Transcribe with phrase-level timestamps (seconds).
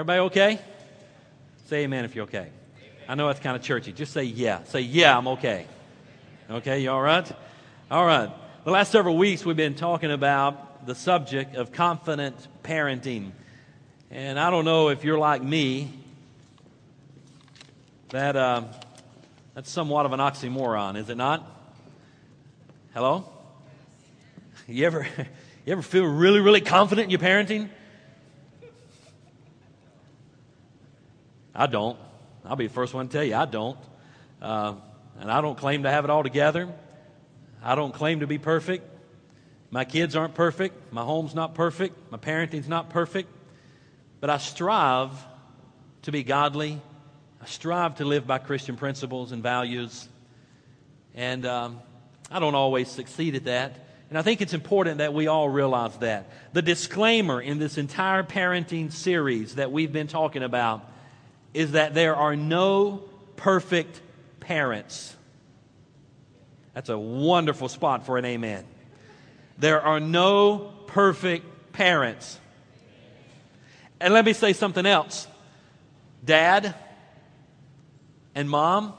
[0.00, 0.58] Everybody okay?
[1.66, 2.48] Say amen if you're okay.
[3.06, 3.92] I know that's kind of churchy.
[3.92, 4.64] Just say yeah.
[4.64, 5.66] Say yeah, I'm okay.
[6.50, 7.30] Okay, you all right?
[7.90, 8.30] All right.
[8.64, 13.32] The last several weeks we've been talking about the subject of confident parenting.
[14.10, 15.92] And I don't know if you're like me,
[18.08, 18.62] that uh,
[19.54, 21.44] that's somewhat of an oxymoron, is it not?
[22.94, 23.28] Hello?
[24.66, 25.06] You ever,
[25.66, 27.68] you ever feel really, really confident in your parenting?
[31.54, 31.98] I don't.
[32.44, 33.78] I'll be the first one to tell you, I don't.
[34.40, 34.74] Uh,
[35.20, 36.68] and I don't claim to have it all together.
[37.62, 38.84] I don't claim to be perfect.
[39.70, 40.92] My kids aren't perfect.
[40.92, 42.10] My home's not perfect.
[42.10, 43.28] My parenting's not perfect.
[44.20, 45.12] But I strive
[46.02, 46.80] to be godly.
[47.42, 50.08] I strive to live by Christian principles and values.
[51.14, 51.80] And um,
[52.30, 53.86] I don't always succeed at that.
[54.08, 56.30] And I think it's important that we all realize that.
[56.52, 60.90] The disclaimer in this entire parenting series that we've been talking about
[61.54, 63.04] is that there are no
[63.36, 64.00] perfect
[64.40, 65.16] parents.
[66.74, 68.64] That's a wonderful spot for an amen.
[69.58, 72.38] There are no perfect parents.
[74.00, 75.26] And let me say something else.
[76.24, 76.74] Dad
[78.34, 78.94] and mom,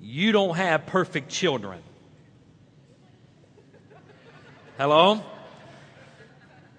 [0.00, 1.80] you don't have perfect children.
[4.76, 5.22] Hello?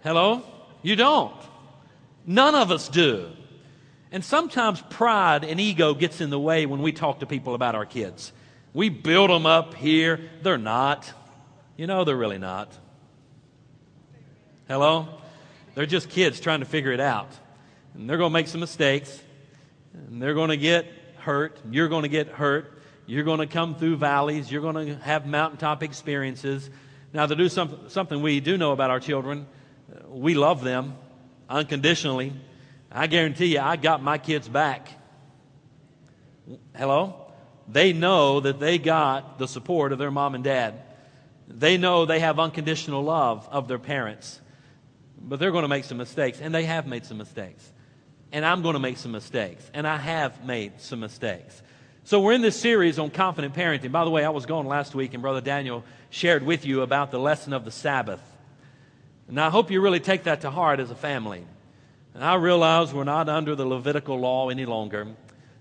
[0.04, 0.44] Hello?
[0.82, 1.36] You don't.
[2.26, 3.30] None of us do.
[4.16, 7.76] And sometimes pride and ego gets in the way when we talk to people about
[7.76, 8.32] our kids.
[8.74, 10.22] We build them up here.
[10.42, 11.12] They're not.
[11.76, 12.72] You know, they're really not.
[14.70, 15.10] Hello?
[15.74, 17.28] They're just kids trying to figure it out.
[17.94, 19.22] And they're going to make some mistakes.
[19.94, 20.86] And they're going to get
[21.18, 21.60] hurt.
[21.70, 22.72] You're going to get hurt.
[23.08, 24.50] You're going to come through valleys.
[24.50, 26.70] You're going to have mountaintop experiences.
[27.12, 29.46] Now, to do some, something we do know about our children,
[29.94, 30.96] uh, we love them
[31.50, 32.32] unconditionally.
[32.96, 34.88] I guarantee you, I got my kids back.
[36.74, 37.26] Hello?
[37.68, 40.82] They know that they got the support of their mom and dad.
[41.50, 44.40] They know they have unconditional love of their parents.
[45.20, 47.70] But they're going to make some mistakes, and they have made some mistakes.
[48.32, 51.62] And I'm going to make some mistakes, and I have made some mistakes.
[52.06, 53.92] So we're in this series on confident parenting.
[53.92, 57.12] By the way, I was gone last week, and Brother Daniel shared with you about
[57.12, 58.22] the lesson of the Sabbath.
[59.28, 61.46] And I hope you really take that to heart as a family.
[62.16, 65.06] And I realize we're not under the Levitical law any longer.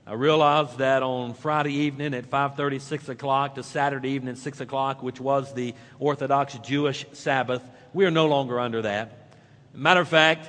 [0.07, 5.03] I realize that on Friday evening at 5:30, 6 o'clock to Saturday evening 6 o'clock,
[5.03, 9.35] which was the Orthodox Jewish Sabbath, we are no longer under that.
[9.75, 10.49] Matter of fact,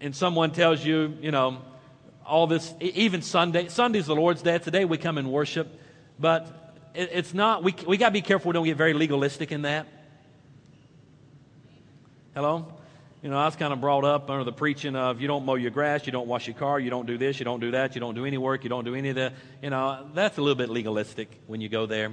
[0.00, 1.58] and someone tells you, you know,
[2.24, 4.58] all this, even Sunday, Sunday's the Lord's Day.
[4.58, 5.76] Today we come and worship,
[6.20, 9.62] but it's not, we, we got to be careful we don't get very legalistic in
[9.62, 9.88] that.
[12.32, 12.77] Hello?
[13.20, 15.56] You know, I was kind of brought up under the preaching of you don't mow
[15.56, 17.96] your grass, you don't wash your car, you don't do this, you don't do that,
[17.96, 19.32] you don't do any work, you don't do any of that.
[19.60, 22.12] You know, that's a little bit legalistic when you go there.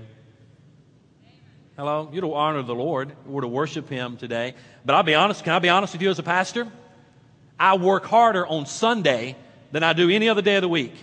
[1.77, 2.09] Hello?
[2.11, 3.15] You're to honor the Lord.
[3.27, 4.55] We're to worship Him today.
[4.83, 6.71] But I'll be honest, can I be honest with you as a pastor?
[7.59, 9.35] I work harder on Sunday
[9.71, 10.95] than I do any other day of the week.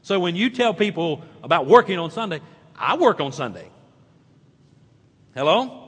[0.00, 2.40] So when you tell people about working on Sunday,
[2.74, 3.68] I work on Sunday.
[5.34, 5.85] Hello?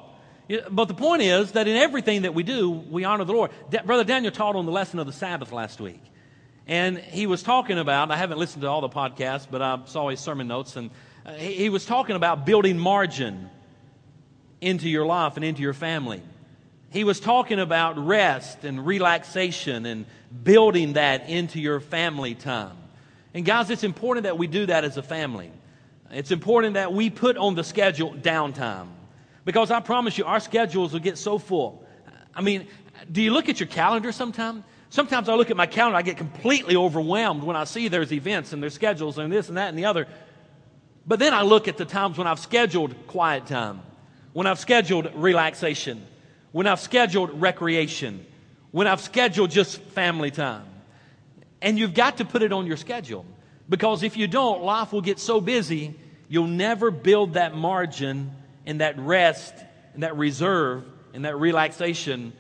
[0.71, 3.51] But the point is that in everything that we do, we honor the Lord.
[3.85, 6.01] Brother Daniel taught on the lesson of the Sabbath last week.
[6.67, 10.09] And he was talking about, I haven't listened to all the podcasts, but I saw
[10.11, 10.91] his sermon notes, and
[11.25, 13.49] uh, he was talking about building margin
[14.61, 16.23] into your life and into your family.
[16.91, 20.07] He was talking about rest and relaxation and
[20.43, 22.77] building that into your family time.
[23.35, 25.51] And guys, it's important that we do that as a family.
[26.11, 28.89] It's important that we put on the schedule downtime.
[29.49, 31.83] Because I promise you, our schedules will get so full.
[32.35, 32.67] I mean,
[33.11, 34.63] do you look at your calendar sometimes?
[34.91, 38.53] Sometimes I look at my calendar, I get completely overwhelmed when I see there's events
[38.53, 40.07] and there's schedules and this and that and the other.
[41.07, 43.81] But then I look at the times when I've scheduled quiet time,
[44.35, 46.07] when I've scheduled relaxation,
[46.53, 48.27] when I've scheduled recreation,
[48.71, 50.67] when I've scheduled just family time.
[51.63, 53.25] And you've got to put it on your schedule.
[53.67, 55.95] Because if you don't, life will get so busy,
[56.29, 58.33] you'll never build that margin
[58.69, 59.55] and that rest
[59.95, 60.85] and that reserve
[61.15, 62.35] and that relaxation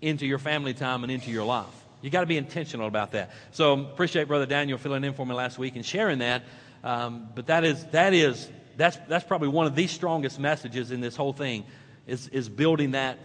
[0.00, 1.66] into your family time and into your life.
[2.00, 3.30] You got to be intentional about that.
[3.52, 6.42] So appreciate Brother Daniel filling in for me last week and sharing that.
[6.82, 11.00] Um, but that is that is that's that's probably one of the strongest messages in
[11.00, 11.64] this whole thing
[12.06, 13.18] is is building that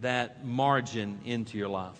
[0.00, 1.98] that margin into your life.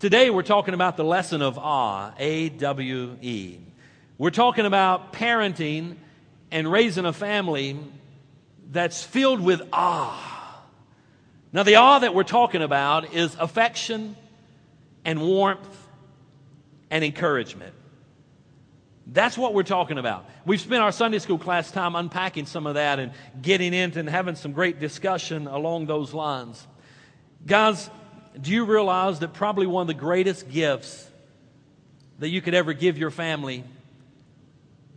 [0.00, 3.58] Today we're talking about the lesson of awe, A W E.
[4.18, 5.96] We're talking about parenting
[6.50, 7.78] and raising a family
[8.70, 10.62] that's filled with awe.
[11.52, 14.16] Now, the awe that we're talking about is affection
[15.04, 15.88] and warmth
[16.90, 17.74] and encouragement.
[19.08, 20.26] That's what we're talking about.
[20.46, 23.12] We've spent our Sunday school class time unpacking some of that and
[23.42, 26.64] getting into and having some great discussion along those lines.
[27.44, 27.90] Guys,
[28.40, 31.08] do you realize that probably one of the greatest gifts
[32.20, 33.64] that you could ever give your family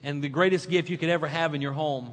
[0.04, 2.12] and the greatest gift you could ever have in your home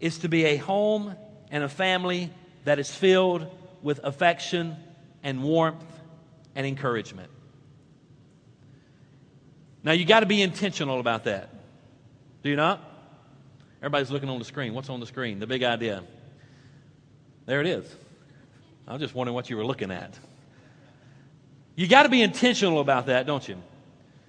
[0.00, 1.14] is to be a home
[1.50, 2.30] and a family
[2.64, 3.46] that is filled
[3.82, 4.76] with affection
[5.22, 5.84] and warmth
[6.54, 7.30] and encouragement.
[9.82, 11.50] Now, you got to be intentional about that.
[12.42, 12.82] Do you not?
[13.78, 14.74] Everybody's looking on the screen.
[14.74, 15.38] What's on the screen?
[15.38, 16.02] The big idea.
[17.46, 17.96] There it is.
[18.86, 20.18] I was just wondering what you were looking at.
[21.76, 23.56] You got to be intentional about that, don't you?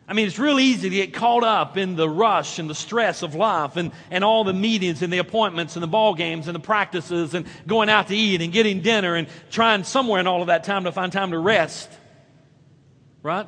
[0.09, 3.21] I mean, it's real easy to get caught up in the rush and the stress
[3.21, 6.56] of life and, and all the meetings and the appointments and the ball games and
[6.56, 10.41] the practices and going out to eat and getting dinner and trying somewhere in all
[10.41, 11.91] of that time to find time to rest.
[13.21, 13.47] Right?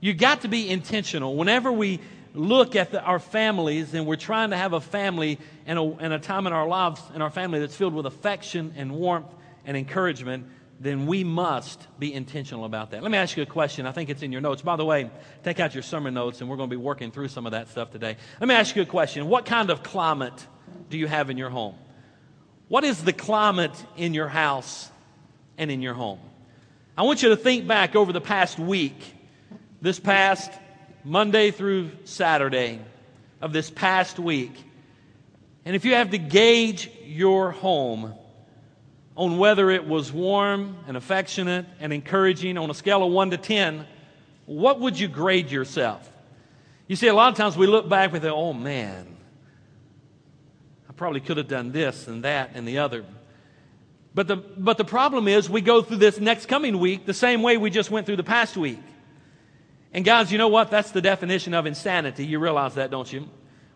[0.00, 1.36] You got to be intentional.
[1.36, 2.00] Whenever we
[2.34, 6.12] look at the, our families and we're trying to have a family and a, and
[6.12, 9.32] a time in our lives in our family that's filled with affection and warmth
[9.64, 10.46] and encouragement,
[10.82, 13.02] then we must be intentional about that.
[13.02, 13.86] Let me ask you a question.
[13.86, 14.62] I think it's in your notes.
[14.62, 15.08] By the way,
[15.44, 17.68] take out your sermon notes, and we're going to be working through some of that
[17.68, 18.16] stuff today.
[18.40, 19.28] Let me ask you a question.
[19.28, 20.46] What kind of climate
[20.90, 21.76] do you have in your home?
[22.66, 24.90] What is the climate in your house
[25.56, 26.18] and in your home?
[26.98, 28.98] I want you to think back over the past week,
[29.80, 30.50] this past
[31.04, 32.80] Monday through Saturday
[33.40, 34.52] of this past week.
[35.64, 38.14] And if you have to gauge your home,
[39.22, 43.36] on whether it was warm and affectionate and encouraging on a scale of 1 to
[43.36, 43.86] 10,
[44.46, 46.10] what would you grade yourself?
[46.88, 49.06] You see, a lot of times we look back and think, oh man,
[50.90, 53.04] I probably could have done this and that and the other.
[54.12, 57.42] But the, but the problem is, we go through this next coming week the same
[57.42, 58.82] way we just went through the past week.
[59.92, 60.68] And guys, you know what?
[60.68, 62.26] That's the definition of insanity.
[62.26, 63.28] You realize that, don't you?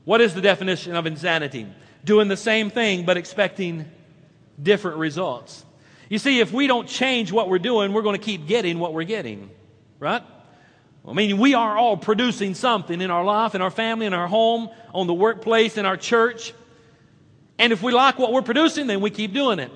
[0.05, 1.69] What is the definition of insanity?
[2.05, 3.89] Doing the same thing but expecting
[4.63, 5.65] different results.
[6.09, 8.95] You see, if we don't change what we're doing, we're going to keep getting what
[8.95, 9.51] we're getting,
[9.99, 10.23] right?
[11.07, 14.27] I mean, we are all producing something in our life, in our family, in our
[14.27, 16.53] home, on the workplace, in our church.
[17.59, 19.71] And if we like what we're producing, then we keep doing it.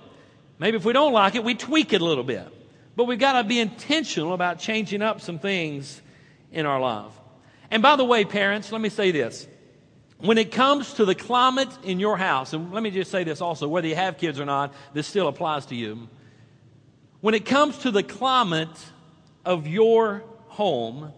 [0.58, 2.46] Maybe if we don't like it, we tweak it a little bit.
[2.96, 6.02] But we've got to be intentional about changing up some things
[6.52, 7.12] in our life.
[7.70, 9.46] And by the way, parents, let me say this.
[10.20, 13.40] When it comes to the climate in your house, and let me just say this
[13.40, 16.08] also, whether you have kids or not, this still applies to you.
[17.20, 18.68] When it comes to the climate
[19.44, 21.12] of your home,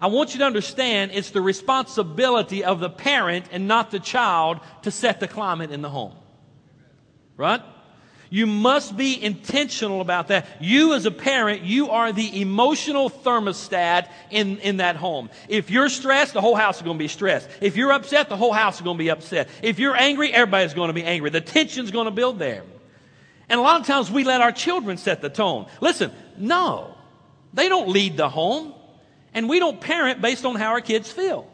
[0.00, 4.60] I want you to understand it's the responsibility of the parent and not the child
[4.82, 6.14] to set the climate in the home.
[7.36, 7.62] Right?
[8.30, 10.46] You must be intentional about that.
[10.60, 15.30] You, as a parent, you are the emotional thermostat in, in that home.
[15.48, 17.48] If you're stressed, the whole house is going to be stressed.
[17.60, 19.48] If you're upset, the whole house is going to be upset.
[19.62, 21.30] If you're angry, everybody's going to be angry.
[21.30, 22.64] The tension's going to build there.
[23.48, 25.66] And a lot of times we let our children set the tone.
[25.80, 26.94] Listen, no,
[27.54, 28.74] they don't lead the home,
[29.32, 31.50] and we don't parent based on how our kids feel.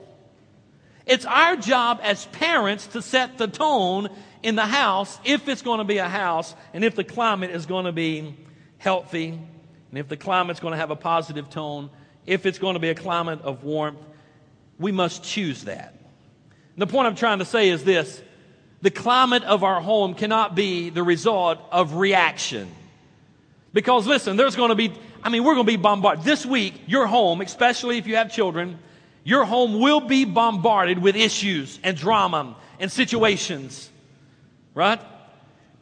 [1.07, 4.09] It's our job as parents to set the tone
[4.45, 7.65] in the house if it's going to be a house and if the climate is
[7.65, 8.37] going to be
[8.77, 11.89] healthy and if the climate's going to have a positive tone,
[12.27, 13.99] if it's going to be a climate of warmth,
[14.79, 15.95] we must choose that.
[16.75, 18.21] And the point I'm trying to say is this
[18.83, 22.71] the climate of our home cannot be the result of reaction.
[23.73, 26.23] Because listen, there's going to be, I mean, we're going to be bombarded.
[26.23, 28.79] This week, your home, especially if you have children,
[29.25, 33.91] your home will be bombarded with issues and drama and situations
[34.75, 35.01] right?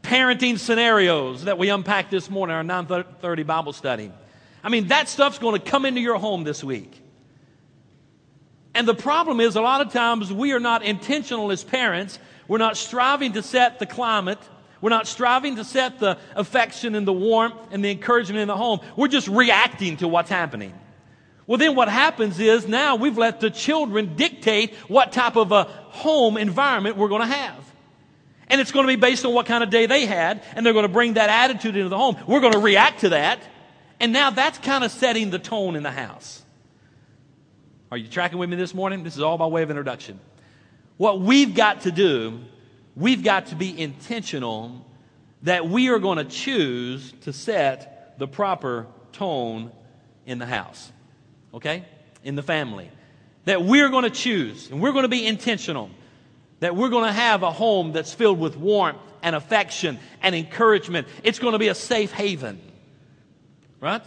[0.03, 4.13] Parenting scenarios that we unpacked this morning, our 930 Bible study.
[4.63, 7.01] I mean, that stuff's going to come into your home this week.
[8.75, 12.19] And the problem is, a lot of times we are not intentional as parents.
[12.49, 14.39] We're not striving to set the climate.
[14.81, 18.57] We're not striving to set the affection and the warmth and the encouragement in the
[18.57, 18.81] home.
[18.97, 20.75] We're just reacting to what's happening.
[21.47, 25.65] Well, then what happens is now we've let the children dictate what type of a
[25.65, 27.72] home environment we're going to have.
[28.53, 30.75] And it's going to be based on what kind of day they had, and they're
[30.75, 32.19] going to bring that attitude into the home.
[32.27, 33.43] We're going to react to that.
[33.99, 36.43] And now that's kind of setting the tone in the house.
[37.91, 39.05] Are you tracking with me this morning?
[39.05, 40.21] This is all by way of introduction.
[40.99, 42.41] What we've got to do,
[42.95, 44.87] we've got to be intentional
[45.43, 49.73] that we are going to choose to set the proper tone
[50.27, 50.93] in the house,
[51.55, 51.85] okay?
[52.23, 52.91] In the family.
[53.47, 55.91] That we're going to choose and we're going to be intentional.
[56.63, 61.09] That we're going to have a home that's filled with warmth and affection and encouragement.
[61.25, 62.61] It's going to be a safe haven.
[63.81, 64.03] Right?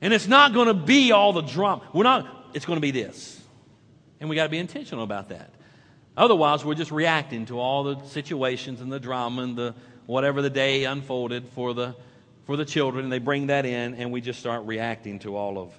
[0.00, 1.82] And it's not going to be all the drama.
[1.92, 3.42] We're not, it's going to be this.
[4.20, 5.50] And we got to be intentional about that.
[6.16, 9.74] Otherwise, we're just reacting to all the situations and the drama and the
[10.06, 11.96] whatever the day unfolded for the
[12.44, 15.58] for the children, and they bring that in, and we just start reacting to all
[15.58, 15.72] of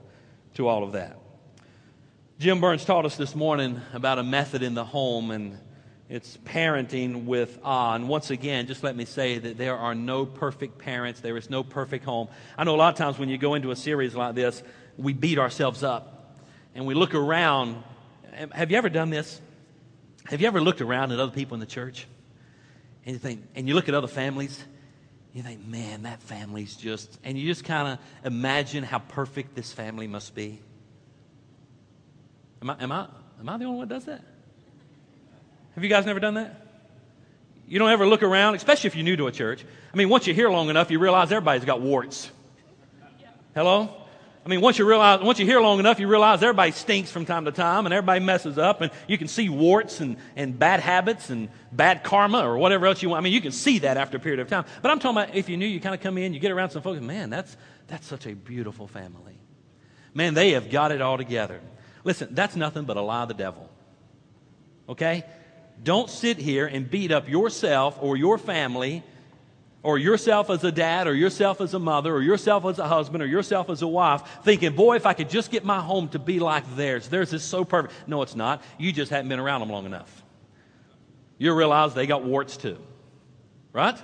[0.55, 1.17] to all of that.
[2.39, 5.57] Jim Burns taught us this morning about a method in the home, and
[6.13, 7.95] it's parenting with awe.
[7.95, 11.21] And once again, just let me say that there are no perfect parents.
[11.21, 12.27] There is no perfect home.
[12.55, 14.61] I know a lot of times when you go into a series like this,
[14.95, 16.37] we beat ourselves up
[16.75, 17.81] and we look around.
[18.51, 19.41] Have you ever done this?
[20.25, 22.05] Have you ever looked around at other people in the church
[23.07, 24.63] and you think, and you look at other families,
[25.33, 29.73] you think, man, that family's just, and you just kind of imagine how perfect this
[29.73, 30.61] family must be.
[32.61, 33.07] Am I, am I,
[33.39, 34.23] am I the only one that does that?
[35.75, 36.59] Have you guys never done that?
[37.67, 39.65] You don't ever look around, especially if you're new to a church.
[39.93, 42.29] I mean, once you're here long enough, you realize everybody's got warts.
[43.55, 44.03] Hello?
[44.45, 47.25] I mean, once you realize, once you're here long enough, you realize everybody stinks from
[47.25, 50.81] time to time and everybody messes up and you can see warts and, and bad
[50.81, 53.21] habits and bad karma or whatever else you want.
[53.21, 54.65] I mean, you can see that after a period of time.
[54.81, 56.71] But I'm talking about if you knew, you kind of come in, you get around
[56.71, 57.55] some folks, man, that's,
[57.87, 59.39] that's such a beautiful family.
[60.13, 61.61] Man, they have got it all together.
[62.03, 63.69] Listen, that's nothing but a lie of the devil.
[64.89, 65.23] Okay?
[65.81, 69.03] Don't sit here and beat up yourself or your family
[69.83, 73.21] or yourself as a dad or yourself as a mother or yourself as a husband
[73.21, 76.19] or yourself as a wife thinking, boy, if I could just get my home to
[76.19, 77.09] be like theirs.
[77.09, 77.93] Theirs is so perfect.
[78.07, 78.63] No, it's not.
[78.77, 80.23] You just haven't been around them long enough.
[81.37, 82.77] You realize they got warts too.
[83.73, 83.97] Right?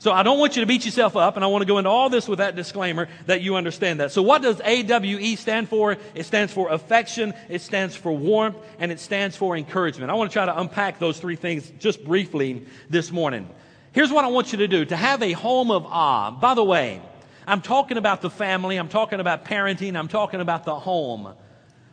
[0.00, 1.90] So I don't want you to beat yourself up, and I want to go into
[1.90, 4.12] all this with that disclaimer that you understand that.
[4.12, 5.96] So what does AWE stand for?
[6.14, 10.12] It stands for affection, it stands for warmth, and it stands for encouragement.
[10.12, 13.48] I want to try to unpack those three things just briefly this morning.
[13.90, 16.30] Here's what I want you to do to have a home of awe.
[16.30, 17.02] By the way,
[17.44, 21.34] I'm talking about the family, I'm talking about parenting, I'm talking about the home.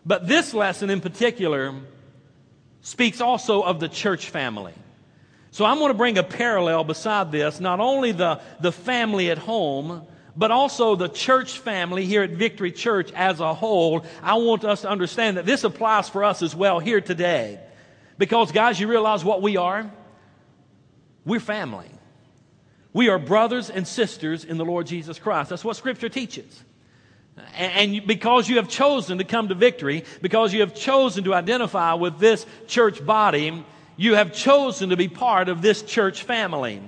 [0.06, 1.74] But this lesson in particular
[2.82, 4.74] speaks also of the church family.
[5.56, 9.38] So I'm going to bring a parallel beside this, not only the, the family at
[9.38, 14.06] home, but also the church family here at Victory Church as a whole.
[14.22, 17.58] I want us to understand that this applies for us as well here today.
[18.18, 19.90] Because, guys, you realize what we are?
[21.24, 21.90] We're family.
[22.92, 25.52] We are brothers and sisters in the Lord Jesus Christ.
[25.52, 26.66] That's what Scripture teaches.
[27.56, 31.94] And because you have chosen to come to victory, because you have chosen to identify
[31.94, 33.64] with this church body,
[33.98, 36.82] you have chosen to be part of this church family.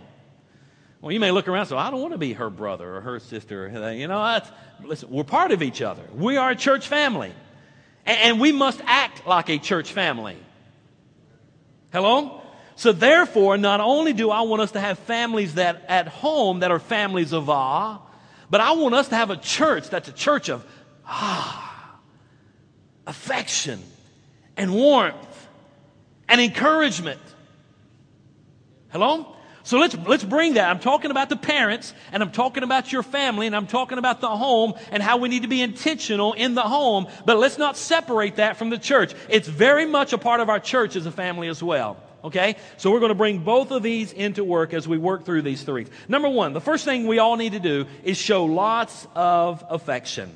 [1.02, 3.02] Well, you may look around and say, I don't want to be her brother or
[3.02, 3.94] her sister.
[3.96, 4.42] You know,
[4.84, 6.04] listen, we're part of each other.
[6.14, 7.32] We are a church family.
[8.06, 10.38] And we must act like a church family.
[11.92, 12.42] Hello?
[12.76, 16.72] So therefore, not only do I want us to have families that at home that
[16.72, 18.00] are families of awe,
[18.50, 20.66] but I want us to have a church that's a church of
[21.06, 22.00] ah,
[23.06, 23.82] affection
[24.56, 25.27] and warmth
[26.30, 27.22] and encouragement.
[28.90, 29.36] Hello?
[29.64, 30.70] So let's, let's bring that.
[30.70, 34.22] I'm talking about the parents and I'm talking about your family and I'm talking about
[34.22, 37.08] the home and how we need to be intentional in the home.
[37.26, 39.14] But let's not separate that from the church.
[39.28, 41.98] It's very much a part of our church as a family as well.
[42.24, 42.56] Okay?
[42.78, 45.64] So we're going to bring both of these into work as we work through these
[45.64, 45.88] three.
[46.08, 50.34] Number one, the first thing we all need to do is show lots of affection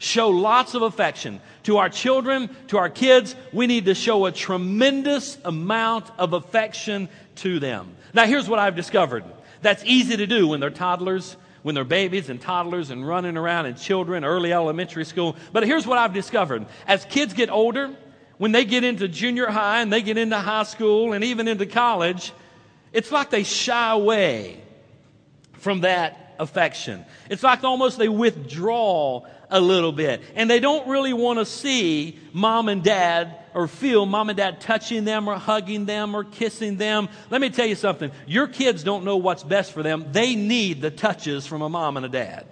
[0.00, 1.40] show lots of affection.
[1.64, 7.08] To our children, to our kids, we need to show a tremendous amount of affection
[7.36, 7.94] to them.
[8.12, 9.24] Now, here's what I've discovered
[9.62, 13.66] that's easy to do when they're toddlers, when they're babies and toddlers and running around
[13.66, 15.36] and children, early elementary school.
[15.52, 17.94] But here's what I've discovered as kids get older,
[18.38, 21.66] when they get into junior high and they get into high school and even into
[21.66, 22.32] college,
[22.90, 24.62] it's like they shy away
[25.52, 27.04] from that affection.
[27.28, 30.22] It's like almost they withdraw a little bit.
[30.34, 34.60] And they don't really want to see mom and dad or feel mom and dad
[34.60, 37.08] touching them or hugging them or kissing them.
[37.30, 38.12] Let me tell you something.
[38.26, 40.06] Your kids don't know what's best for them.
[40.12, 42.46] They need the touches from a mom and a dad.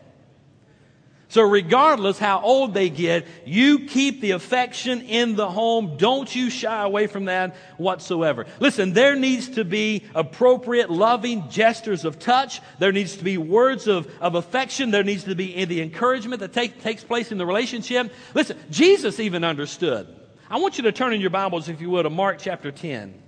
[1.30, 5.98] So, regardless how old they get, you keep the affection in the home.
[5.98, 8.46] Don't you shy away from that whatsoever.
[8.60, 12.62] Listen, there needs to be appropriate, loving gestures of touch.
[12.78, 14.90] There needs to be words of, of affection.
[14.90, 18.10] There needs to be the encouragement that take, takes place in the relationship.
[18.32, 20.08] Listen, Jesus even understood.
[20.48, 23.22] I want you to turn in your Bibles, if you will, to Mark chapter 10.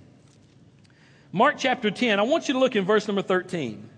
[1.31, 3.90] Mark chapter 10, I want you to look in verse number 13.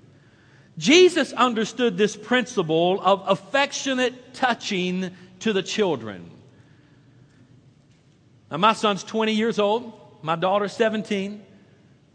[0.78, 6.30] Jesus understood this principle of affectionate touching to the children.
[8.50, 11.44] Now, my son's 20 years old, my daughter's 17.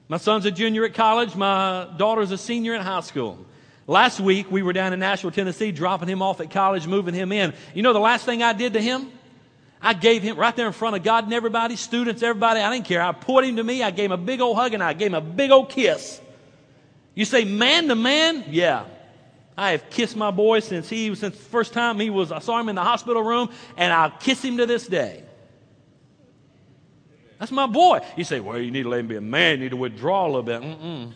[0.08, 3.44] My son's a junior at college, my daughter's a senior in high school.
[3.86, 7.30] Last week, we were down in Nashville, Tennessee, dropping him off at college, moving him
[7.30, 7.54] in.
[7.74, 9.10] You know the last thing I did to him?
[9.80, 12.86] I gave him right there in front of God and everybody, students, everybody, I didn't
[12.86, 13.02] care.
[13.02, 15.08] I pulled him to me, I gave him a big old hug, and I gave
[15.08, 16.20] him a big old kiss.
[17.18, 18.44] You say man to man?
[18.48, 18.84] Yeah.
[19.56, 22.60] I have kissed my boy since he since the first time he was I saw
[22.60, 25.24] him in the hospital room and I'll kiss him to this day.
[27.40, 28.06] That's my boy.
[28.16, 29.58] You say, well, you need to let him be a man.
[29.58, 30.62] You need to withdraw a little bit.
[30.62, 31.12] Mm-mm.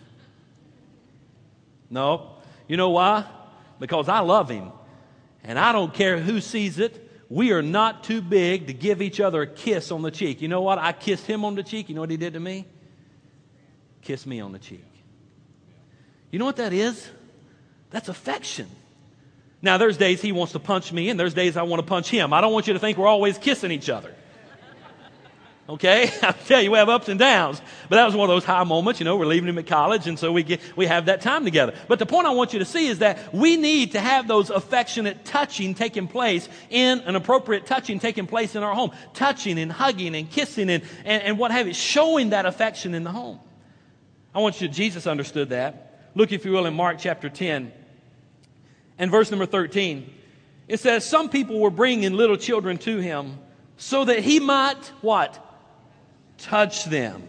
[1.89, 2.33] No.
[2.67, 3.25] You know why?
[3.79, 4.73] Because I love him.
[5.45, 7.11] And I don't care who sees it.
[7.29, 10.43] We are not too big to give each other a kiss on the cheek.
[10.43, 10.79] You know what?
[10.79, 11.89] I kissed him on the cheek.
[11.89, 12.67] You know what he did to me?
[14.01, 14.85] Kiss me on the cheek.
[16.33, 17.09] You know what that is?
[17.91, 18.67] That's affection.
[19.61, 22.09] Now, there's days he wants to punch me, and there's days I want to punch
[22.09, 22.33] him.
[22.33, 24.13] I don't want you to think we're always kissing each other.
[25.69, 26.11] Okay?
[26.23, 27.61] I tell you, we have ups and downs.
[27.89, 30.09] But that was one of those high moments, you know, we're leaving him at college,
[30.09, 31.75] and so we, get, we have that time together.
[31.87, 34.49] But the point I want you to see is that we need to have those
[34.49, 38.93] affectionate touching taking place in an appropriate touching taking place in our home.
[39.13, 43.05] Touching and hugging and kissing and, and, and what have you, showing that affection in
[43.05, 43.39] the home.
[44.35, 45.92] I want you, Jesus understood that.
[46.15, 47.73] Look, if you will, in Mark chapter 10
[48.99, 50.13] and verse number 13.
[50.69, 53.39] It says, Some people were bringing little children to him
[53.77, 55.39] so that he might what?
[56.39, 57.23] Touch them.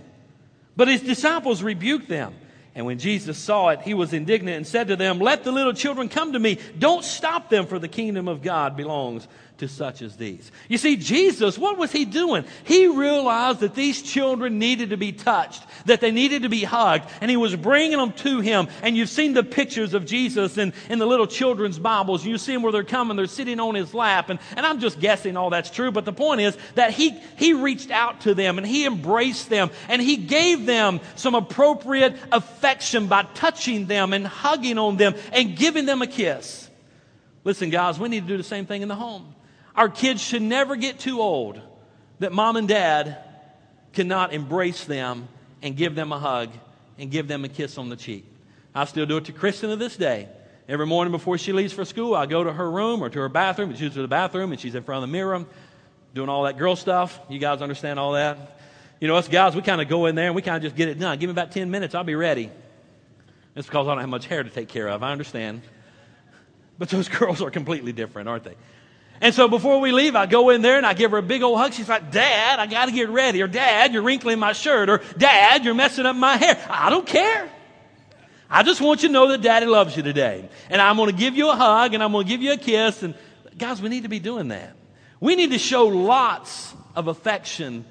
[0.75, 2.35] But his disciples rebuked them.
[2.75, 5.73] And when Jesus saw it, he was indignant and said to them, Let the little
[5.73, 6.57] children come to me.
[6.77, 10.51] Don't stop them, for the kingdom of God belongs to such as these.
[10.67, 12.45] You see, Jesus, what was he doing?
[12.63, 17.09] He realized that these children needed to be touched, that they needed to be hugged,
[17.21, 18.67] and he was bringing them to him.
[18.81, 22.25] And you've seen the pictures of Jesus in, in the little children's Bibles.
[22.25, 24.29] You see them where they're coming, they're sitting on his lap.
[24.29, 27.53] And, and I'm just guessing all that's true, but the point is that he, he
[27.53, 32.15] reached out to them and he embraced them and he gave them some appropriate
[32.63, 36.69] affection by touching them and hugging on them and giving them a kiss.
[37.43, 39.35] Listen, guys, we need to do the same thing in the home.
[39.75, 41.59] Our kids should never get too old
[42.19, 43.17] that mom and dad
[43.91, 45.27] cannot embrace them
[45.61, 46.51] and give them a hug
[46.97, 48.25] and give them a kiss on the cheek.
[48.73, 50.29] I still do it to Kristen to this day.
[50.69, 53.29] Every morning before she leaves for school, I go to her room or to her
[53.29, 55.45] bathroom, she's to the bathroom, and she's in front of the mirror
[56.13, 57.19] doing all that girl stuff.
[57.29, 58.57] You guys understand all that?
[59.03, 60.77] You know, us guys, we kind of go in there and we kind of just
[60.77, 61.19] get it done.
[61.19, 62.49] Give me about 10 minutes, I'll be ready.
[63.53, 65.03] It's because I don't have much hair to take care of.
[65.03, 65.61] I understand.
[66.79, 68.55] But those girls are completely different, aren't they?
[69.19, 71.41] And so before we leave, I go in there and I give her a big
[71.41, 71.73] old hug.
[71.73, 73.41] She's like, Dad, I got to get ready.
[73.41, 74.89] Or Dad, you're wrinkling my shirt.
[74.89, 76.65] Or Dad, you're messing up my hair.
[76.69, 77.49] I don't care.
[78.49, 80.47] I just want you to know that Daddy loves you today.
[80.69, 82.57] And I'm going to give you a hug and I'm going to give you a
[82.57, 83.03] kiss.
[83.03, 83.15] And
[83.57, 84.77] guys, we need to be doing that.
[85.19, 87.83] We need to show lots of affection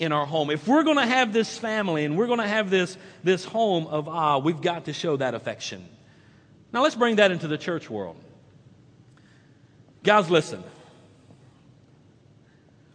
[0.00, 0.50] in our home.
[0.50, 3.86] If we're going to have this family and we're going to have this, this home
[3.86, 5.86] of ah, we've got to show that affection.
[6.72, 8.16] Now let's bring that into the church world.
[10.02, 10.64] Guys, listen.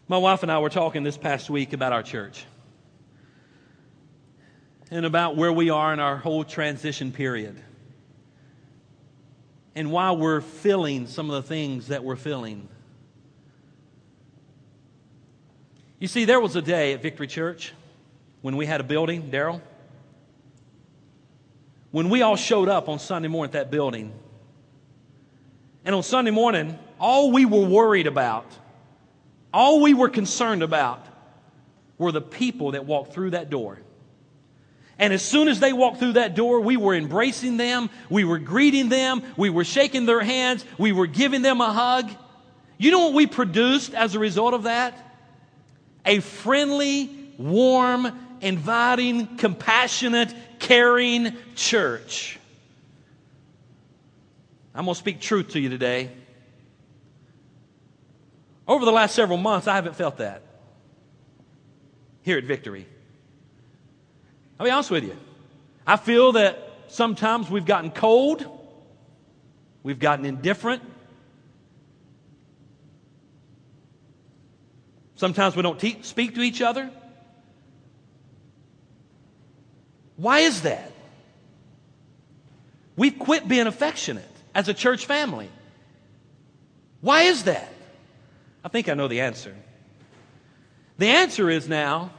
[0.07, 2.43] My wife and I were talking this past week about our church
[4.89, 7.55] and about where we are in our whole transition period
[9.75, 12.67] and why we're feeling some of the things that we're feeling.
[15.99, 17.73] You see, there was a day at Victory Church
[18.41, 19.61] when we had a building, Daryl,
[21.91, 24.13] when we all showed up on Sunday morning at that building.
[25.85, 28.45] And on Sunday morning, all we were worried about
[29.55, 31.05] all we were concerned about
[31.97, 33.79] were the people that walked through that door.
[34.99, 38.37] And as soon as they walked through that door, we were embracing them, we were
[38.37, 42.11] greeting them, we were shaking their hands, we were giving them a hug.
[42.77, 45.04] You know what we produced as a result of that?
[46.05, 52.39] A friendly, warm, inviting, compassionate, caring church.
[54.73, 56.11] I'm going to speak truth to you today.
[58.67, 60.41] Over the last several months, I haven't felt that
[62.23, 62.87] here at Victory.
[64.59, 65.15] I'll be honest with you.
[65.85, 68.45] I feel that sometimes we've gotten cold,
[69.83, 70.81] we've gotten indifferent,
[75.15, 76.91] Sometimes we don't te- speak to each other.
[80.17, 80.91] Why is that?
[82.95, 85.49] We've quit being affectionate as a church family.
[87.01, 87.71] Why is that?
[88.63, 89.55] I think I know the answer.
[90.97, 92.11] The answer is now,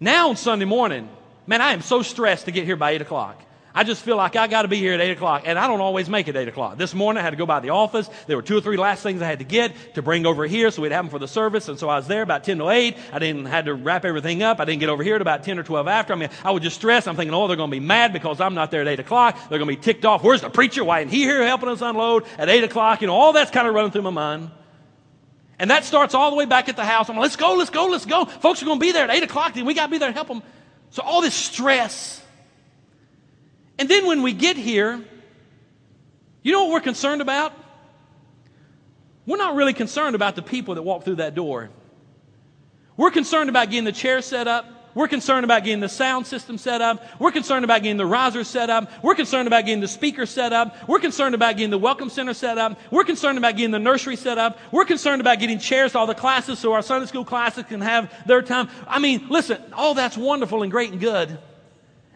[0.00, 1.08] now on Sunday morning,
[1.46, 3.40] man, I am so stressed to get here by 8 o'clock.
[3.74, 5.80] I just feel like I got to be here at 8 o'clock, and I don't
[5.80, 6.76] always make it 8 o'clock.
[6.76, 8.10] This morning I had to go by the office.
[8.26, 10.70] There were two or three last things I had to get to bring over here
[10.70, 12.68] so we'd have them for the service, and so I was there about 10 to
[12.68, 12.96] 8.
[13.12, 14.60] I didn't had to wrap everything up.
[14.60, 16.12] I didn't get over here at about 10 or 12 after.
[16.12, 17.08] I mean, I was just stressed.
[17.08, 19.38] I'm thinking, oh, they're going to be mad because I'm not there at 8 o'clock.
[19.48, 20.22] They're going to be ticked off.
[20.22, 20.84] Where's the preacher?
[20.84, 23.00] Why isn't he here helping us unload at 8 o'clock?
[23.00, 24.50] You know, all that's kind of running through my mind.
[25.58, 27.08] And that starts all the way back at the house.
[27.08, 28.24] I'm like, let's go, let's go, let's go.
[28.24, 29.54] Folks are going to be there at 8 o'clock.
[29.54, 30.42] Then we got to be there to help them.
[30.90, 32.21] So all this stress
[33.82, 35.02] and then when we get here,
[36.44, 37.52] you know what we're concerned about?
[39.26, 41.68] We're not really concerned about the people that walk through that door.
[42.96, 44.66] We're concerned about getting the chair set up.
[44.94, 47.02] We're concerned about getting the sound system set up.
[47.18, 48.88] We're concerned about getting the risers set up.
[49.02, 50.88] We're concerned about getting the speaker set up.
[50.88, 52.78] We're concerned about getting the welcome center set up.
[52.92, 54.60] We're concerned about getting the nursery set up.
[54.70, 57.80] We're concerned about getting chairs to all the classes so our Sunday school classes can
[57.80, 58.68] have their time.
[58.86, 61.36] I mean, listen, all that's wonderful and great and good.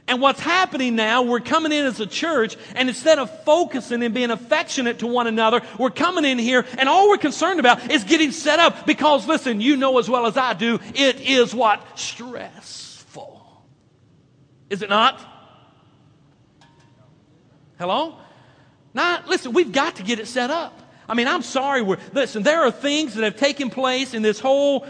[0.08, 4.14] And what's happening now, we're coming in as a church, and instead of focusing and
[4.14, 8.04] being affectionate to one another, we're coming in here, and all we're concerned about is
[8.04, 11.98] getting set up because, listen, you know as well as I do, it is what?
[11.98, 13.44] Stressful.
[14.70, 15.20] Is it not?
[17.78, 18.16] Hello?
[18.94, 20.82] Now, listen, we've got to get it set up.
[21.08, 21.82] I mean, I'm sorry.
[21.82, 24.86] We're, listen, there are things that have taken place in this whole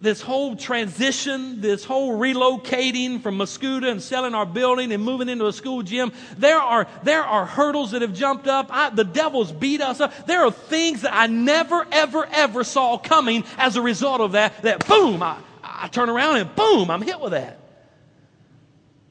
[0.00, 5.46] this whole transition, this whole relocating from Mascoutah and selling our building and moving into
[5.46, 8.68] a school gym, there are, there are hurdles that have jumped up.
[8.70, 10.26] I, the devil's beat us up.
[10.26, 14.62] There are things that I never, ever, ever saw coming as a result of that,
[14.62, 17.58] that boom, I, I turn around and boom, I'm hit with that.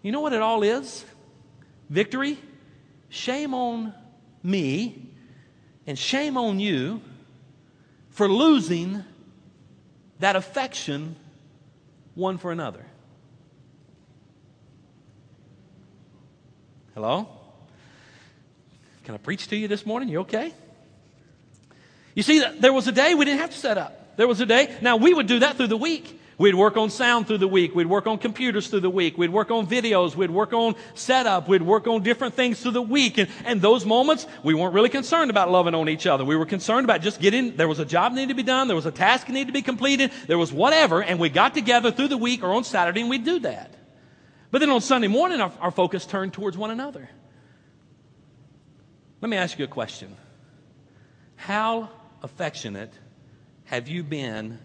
[0.01, 1.05] You know what it all is?
[1.89, 2.37] Victory.
[3.09, 3.93] Shame on
[4.43, 5.09] me
[5.85, 7.01] and shame on you
[8.09, 9.03] for losing
[10.19, 11.15] that affection
[12.15, 12.85] one for another.
[16.93, 17.27] Hello?
[19.05, 20.09] Can I preach to you this morning?
[20.09, 20.53] You okay?
[22.13, 24.17] You see, that there was a day we didn't have to set up.
[24.17, 24.75] There was a day.
[24.81, 26.18] Now, we would do that through the week.
[26.39, 27.75] We'd work on sound through the week.
[27.75, 29.17] We'd work on computers through the week.
[29.17, 30.15] We'd work on videos.
[30.15, 31.49] We'd work on setup.
[31.49, 33.17] We'd work on different things through the week.
[33.17, 36.23] And, and those moments, we weren't really concerned about loving on each other.
[36.23, 38.67] We were concerned about just getting, there was a job needed to be done.
[38.67, 40.11] There was a task needed to be completed.
[40.27, 41.03] There was whatever.
[41.03, 43.75] And we got together through the week or on Saturday and we'd do that.
[44.49, 47.09] But then on Sunday morning, our, our focus turned towards one another.
[49.19, 50.15] Let me ask you a question.
[51.35, 51.89] How
[52.23, 52.93] affectionate
[53.65, 54.59] have you been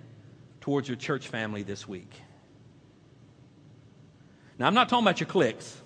[0.65, 2.11] towards your church family this week?
[4.59, 5.77] Now, I'm not talking about your cliques.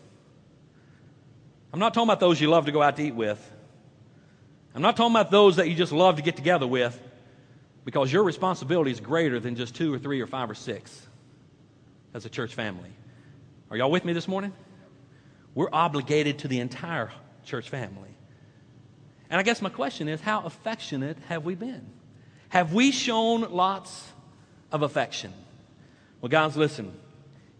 [1.73, 3.45] I'm not talking about those you love to go out to eat with.
[4.77, 6.97] I'm not talking about those that you just love to get together with
[7.85, 11.09] because your responsibility is greater than just two or three or five or six
[12.15, 12.93] as a church family.
[13.73, 14.53] Are y'all with me this morning?
[15.57, 17.11] We're obligated to the entire
[17.45, 18.15] church family.
[19.29, 21.85] And I guess my question is how affectionate have we been?
[22.51, 24.13] Have we shown lots
[24.73, 25.33] of affection.
[26.21, 26.93] Well, guys, listen.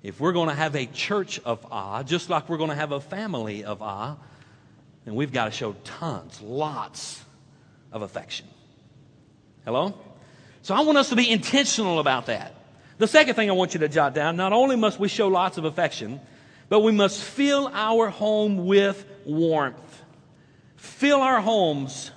[0.03, 2.93] If we're going to have a church of Ah, just like we're going to have
[2.93, 4.17] a family of Ah,
[5.05, 7.23] then we've got to show tons, lots
[7.93, 8.47] of affection.
[9.65, 9.95] Hello?
[10.63, 12.55] So I want us to be intentional about that.
[12.99, 15.59] The second thing I want you to jot down not only must we show lots
[15.59, 16.21] of affection,
[16.69, 20.03] but we must fill our home with warmth.
[20.77, 22.11] Fill our homes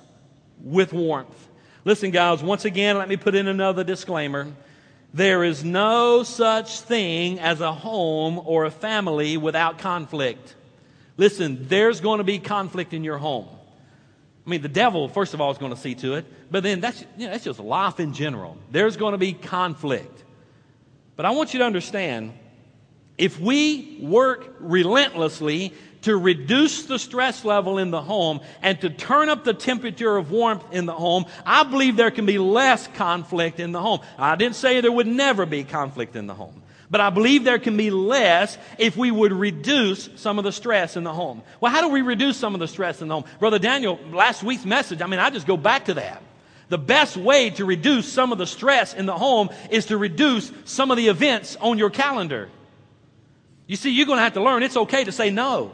[0.60, 1.48] with warmth.
[1.84, 4.52] Listen, guys, once again, let me put in another disclaimer.
[5.14, 10.54] There is no such thing as a home or a family without conflict.
[11.16, 13.46] Listen, there's going to be conflict in your home.
[14.46, 16.80] I mean, the devil, first of all, is going to see to it, but then
[16.80, 18.56] that's, you know, that's just life in general.
[18.70, 20.24] There's going to be conflict.
[21.14, 22.32] But I want you to understand
[23.18, 29.28] if we work relentlessly to reduce the stress level in the home and to turn
[29.28, 33.60] up the temperature of warmth in the home, I believe there can be less conflict
[33.60, 34.00] in the home.
[34.18, 36.62] I didn't say there would never be conflict in the home.
[36.90, 40.94] But I believe there can be less if we would reduce some of the stress
[40.94, 41.42] in the home.
[41.58, 43.24] Well, how do we reduce some of the stress in the home?
[43.38, 46.22] Brother Daniel, last week's message, I mean, I just go back to that.
[46.68, 50.52] The best way to reduce some of the stress in the home is to reduce
[50.64, 52.50] some of the events on your calendar.
[53.66, 55.72] You see, you're going to have to learn it's okay to say no.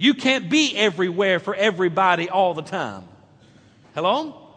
[0.00, 3.04] You can't be everywhere for everybody all the time.
[3.94, 4.48] Hello?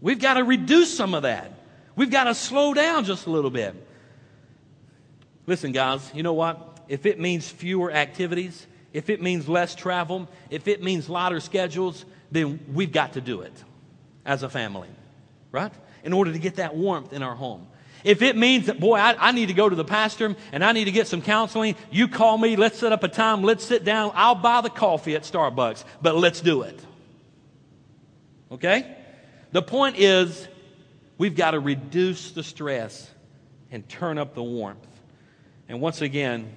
[0.00, 1.52] We've got to reduce some of that.
[1.94, 3.76] We've got to slow down just a little bit.
[5.46, 6.80] Listen, guys, you know what?
[6.88, 12.04] If it means fewer activities, if it means less travel, if it means lighter schedules,
[12.32, 13.52] then we've got to do it
[14.26, 14.88] as a family,
[15.52, 15.72] right?
[16.02, 17.68] In order to get that warmth in our home.
[18.04, 20.72] If it means that, boy, I, I, need to go to the pastor and I
[20.72, 23.84] need to get some counseling, you call me, let's set up a time, let's sit
[23.84, 24.12] down.
[24.14, 26.78] I'll buy the coffee at Starbucks, but let's do it.
[28.52, 28.96] Okay?
[29.52, 30.46] The point is,
[31.16, 33.10] we've got to reduce the stress
[33.70, 34.86] and turn up the warmth.
[35.68, 36.52] And once again,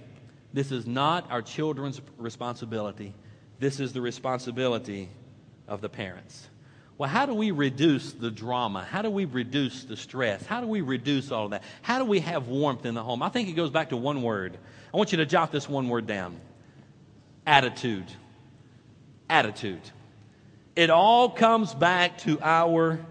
[0.54, 3.14] this is not our children's responsibility.
[3.60, 5.10] This is the responsibility
[5.68, 6.48] of the parents.
[7.02, 8.84] Well, how do we reduce the drama?
[8.84, 10.46] How do we reduce the stress?
[10.46, 11.64] How do we reduce all of that?
[11.82, 13.24] How do we have warmth in the home?
[13.24, 14.56] I think it goes back to one word.
[14.94, 16.40] I want you to jot this one word down
[17.48, 18.06] attitude.
[19.32, 19.82] Attitude.
[20.76, 23.04] It all comes back to our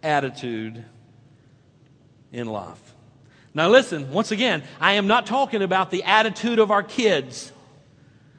[0.00, 0.84] attitude
[2.30, 2.94] in life.
[3.52, 7.50] Now, listen, once again, I am not talking about the attitude of our kids.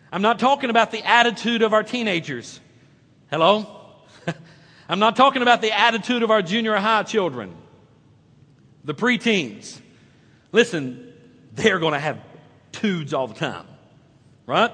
[0.10, 2.62] I'm not talking about the attitude of our teenagers.
[3.30, 3.79] Hello?
[4.90, 7.56] I'm not talking about the attitude of our junior high children,
[8.84, 9.80] the preteens.
[10.52, 11.14] Listen,
[11.54, 12.18] they're going to have
[12.72, 13.68] tudes all the time,
[14.48, 14.72] right?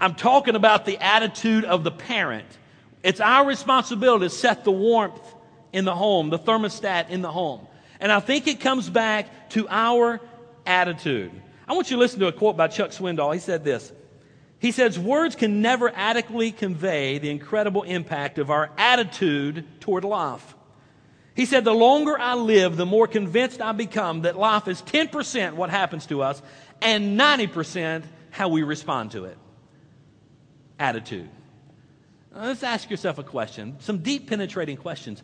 [0.00, 2.46] I'm talking about the attitude of the parent.
[3.02, 5.34] It's our responsibility to set the warmth
[5.74, 7.66] in the home, the thermostat in the home.
[8.00, 10.20] And I think it comes back to our
[10.64, 11.32] attitude.
[11.66, 13.34] I want you to listen to a quote by Chuck Swindoll.
[13.34, 13.92] He said this.
[14.58, 20.54] He says, Words can never adequately convey the incredible impact of our attitude toward life.
[21.34, 25.54] He said, The longer I live, the more convinced I become that life is 10%
[25.54, 26.42] what happens to us
[26.82, 29.38] and 90% how we respond to it.
[30.78, 31.28] Attitude.
[32.34, 35.22] Now, let's ask yourself a question, some deep penetrating questions.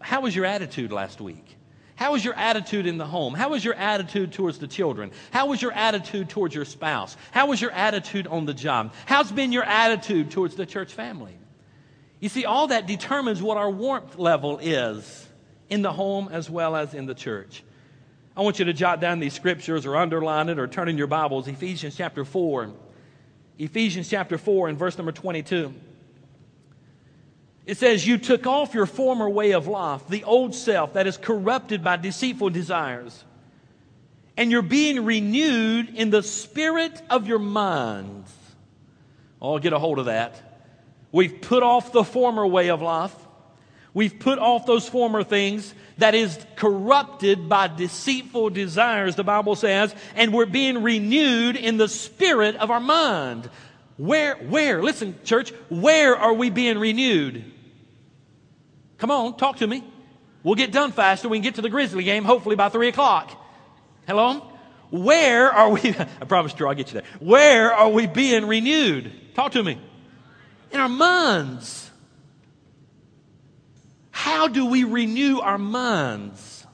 [0.00, 1.55] How was your attitude last week?
[1.96, 3.34] How was your attitude in the home?
[3.34, 5.10] How was your attitude towards the children?
[5.30, 7.16] How was your attitude towards your spouse?
[7.30, 8.92] How was your attitude on the job?
[9.06, 11.36] How's been your attitude towards the church family?
[12.20, 15.26] You see, all that determines what our warmth level is
[15.70, 17.62] in the home as well as in the church.
[18.36, 21.06] I want you to jot down these scriptures or underline it or turn in your
[21.06, 21.48] Bibles.
[21.48, 22.72] Ephesians chapter 4.
[23.58, 25.72] Ephesians chapter 4 and verse number 22.
[27.66, 31.16] It says, You took off your former way of life, the old self that is
[31.16, 33.24] corrupted by deceitful desires,
[34.36, 38.32] and you're being renewed in the spirit of your minds.
[39.42, 40.60] Oh, get a hold of that.
[41.10, 43.14] We've put off the former way of life.
[43.94, 49.94] We've put off those former things that is corrupted by deceitful desires, the Bible says,
[50.14, 53.48] and we're being renewed in the spirit of our mind.
[53.96, 57.52] Where, where, listen, church, where are we being renewed?
[58.98, 59.84] Come on, talk to me.
[60.42, 61.28] We'll get done faster.
[61.28, 63.30] We can get to the Grizzly game hopefully by 3 o'clock.
[64.06, 64.50] Hello?
[64.90, 65.80] Where are we?
[66.20, 67.10] I promise you, I'll get you there.
[67.18, 69.10] Where are we being renewed?
[69.34, 69.80] Talk to me.
[70.70, 71.90] In our minds.
[74.10, 76.66] How do we renew our minds?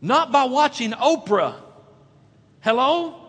[0.00, 1.56] Not by watching Oprah.
[2.60, 3.20] Hello?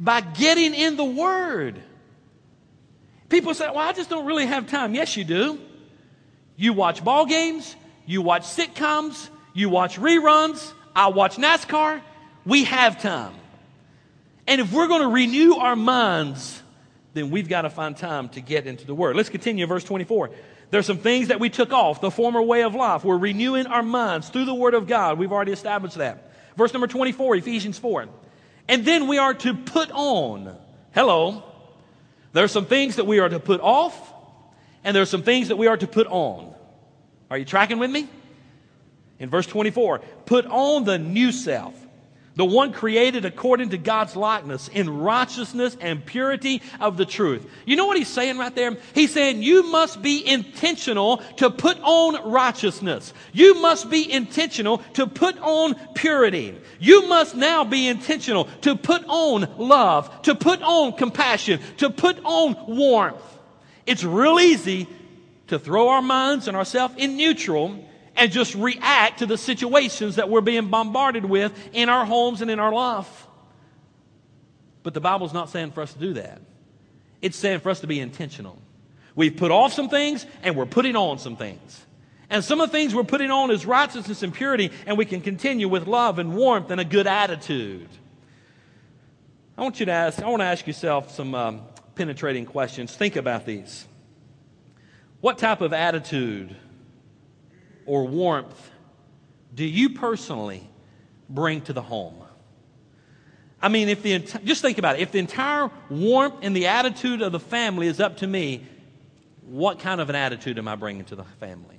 [0.00, 1.82] By getting in the Word.
[3.32, 4.94] People say, well, I just don't really have time.
[4.94, 5.58] Yes, you do.
[6.54, 12.02] You watch ball games, you watch sitcoms, you watch reruns, I watch NASCAR.
[12.44, 13.32] We have time.
[14.46, 16.62] And if we're going to renew our minds,
[17.14, 19.16] then we've got to find time to get into the Word.
[19.16, 20.28] Let's continue, verse 24.
[20.68, 23.02] There's some things that we took off, the former way of life.
[23.02, 25.18] We're renewing our minds through the Word of God.
[25.18, 26.32] We've already established that.
[26.58, 28.08] Verse number 24, Ephesians 4.
[28.68, 30.54] And then we are to put on.
[30.94, 31.44] Hello.
[32.32, 34.12] There are some things that we are to put off,
[34.84, 36.54] and there are some things that we are to put on.
[37.30, 38.08] Are you tracking with me?
[39.18, 41.74] In verse 24, put on the new self,
[42.34, 47.46] the one created according to God's likeness in righteousness and purity of the truth.
[47.66, 48.76] You know what he's saying right there?
[48.94, 53.12] He's saying you must be intentional to put on righteousness.
[53.32, 56.58] You must be intentional to put on purity.
[56.80, 62.18] You must now be intentional to put on love, to put on compassion, to put
[62.24, 63.22] on warmth.
[63.84, 64.86] It's real easy
[65.48, 67.84] to throw our minds and ourselves in neutral
[68.16, 72.50] and just react to the situations that we're being bombarded with in our homes and
[72.50, 73.26] in our life.
[74.82, 76.40] But the Bible's not saying for us to do that.
[77.20, 78.58] It's saying for us to be intentional.
[79.14, 81.86] We've put off some things and we're putting on some things.
[82.28, 85.20] And some of the things we're putting on is righteousness and purity, and we can
[85.20, 87.90] continue with love and warmth and a good attitude.
[89.56, 91.60] I want you to ask, I want to ask yourself some um,
[91.94, 92.96] penetrating questions.
[92.96, 93.86] Think about these.
[95.20, 96.56] What type of attitude
[97.86, 98.70] or warmth
[99.54, 100.68] do you personally
[101.28, 102.22] bring to the home?
[103.60, 105.02] I mean, if the just think about it.
[105.02, 108.66] If the entire warmth and the attitude of the family is up to me,
[109.46, 111.78] what kind of an attitude am I bringing to the family?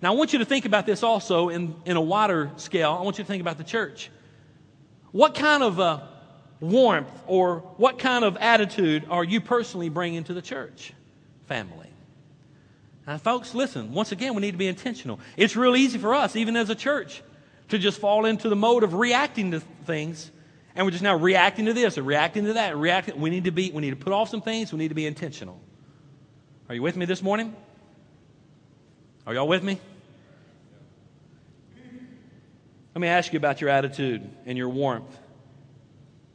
[0.00, 2.92] Now, I want you to think about this also in, in a wider scale.
[2.92, 4.10] I want you to think about the church.
[5.12, 6.08] What kind of a
[6.60, 10.92] warmth or what kind of attitude are you personally bringing to the church
[11.46, 11.83] family?
[13.06, 15.20] Now, folks, listen, once again, we need to be intentional.
[15.36, 17.22] It's real easy for us, even as a church,
[17.68, 20.30] to just fall into the mode of reacting to things.
[20.74, 22.76] And we're just now reacting to this or reacting to that.
[22.76, 23.20] Reacting.
[23.20, 24.72] We need to be, we need to put off some things.
[24.72, 25.60] We need to be intentional.
[26.68, 27.54] Are you with me this morning?
[29.26, 29.78] Are y'all with me?
[32.94, 35.18] Let me ask you about your attitude and your warmth.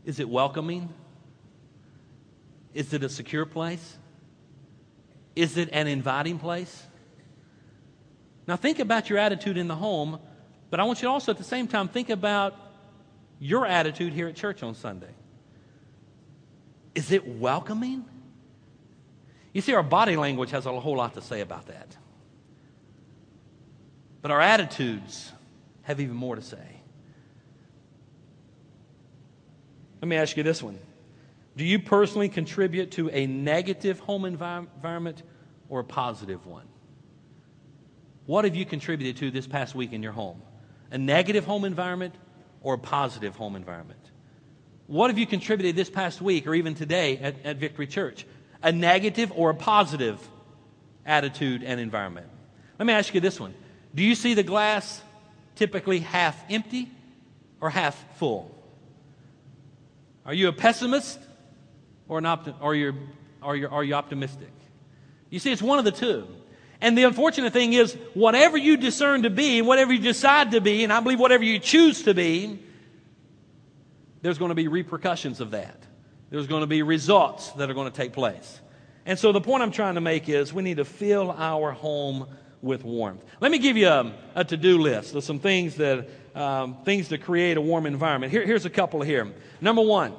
[0.05, 0.89] Is it welcoming?
[2.73, 3.97] Is it a secure place?
[5.39, 6.83] Is it an inviting place?
[8.45, 10.19] Now, think about your attitude in the home,
[10.69, 12.57] but I want you to also at the same time think about
[13.39, 15.13] your attitude here at church on Sunday.
[16.93, 18.03] Is it welcoming?
[19.53, 21.95] You see, our body language has a whole lot to say about that.
[24.21, 25.31] But our attitudes
[25.83, 26.81] have even more to say.
[30.01, 30.79] Let me ask you this one
[31.59, 35.23] do you personally contribute to a negative home environment
[35.67, 36.65] or a positive one?
[38.25, 40.41] What have you contributed to this past week in your home?
[40.89, 42.15] A negative home environment
[42.61, 43.99] or a positive home environment?
[44.87, 48.25] What have you contributed this past week or even today at, at Victory Church?
[48.63, 50.25] A negative or a positive
[51.05, 52.27] attitude and environment?
[52.79, 53.53] Let me ask you this one
[53.93, 55.01] Do you see the glass
[55.55, 56.89] typically half empty
[57.59, 58.49] or half full?
[60.25, 61.19] Are you a pessimist
[62.09, 62.95] or, an opti- or, you're,
[63.41, 64.51] or you're, are you optimistic?
[65.29, 66.27] You see, it's one of the two.
[66.81, 70.83] And the unfortunate thing is, whatever you discern to be, whatever you decide to be,
[70.83, 72.59] and I believe whatever you choose to be,
[74.21, 75.77] there's going to be repercussions of that.
[76.29, 78.59] There's going to be results that are going to take place.
[79.05, 82.27] And so the point I'm trying to make is we need to fill our home
[82.61, 83.23] with warmth.
[83.39, 87.17] Let me give you a, a to-do list of some things that um, things to
[87.17, 88.31] create a warm environment.
[88.31, 89.31] Here, here's a couple here.
[89.61, 90.13] Number one,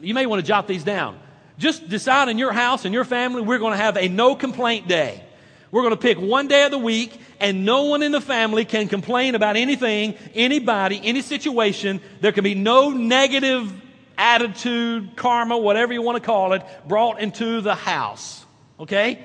[0.00, 1.18] you may want to jot these down.
[1.58, 4.88] Just decide in your house and your family, we're going to have a no complaint
[4.88, 5.22] day.
[5.70, 8.64] We're going to pick one day of the week, and no one in the family
[8.64, 12.00] can complain about anything, anybody, any situation.
[12.20, 13.72] There can be no negative
[14.18, 18.44] attitude, karma, whatever you want to call it, brought into the house.
[18.80, 19.24] Okay?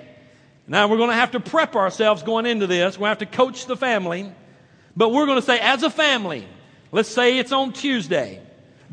[0.67, 2.97] Now we're going to have to prep ourselves going into this.
[2.97, 4.32] We're going to have to coach the family.
[4.95, 6.47] But we're going to say, as a family,
[6.91, 8.41] let's say it's on Tuesday.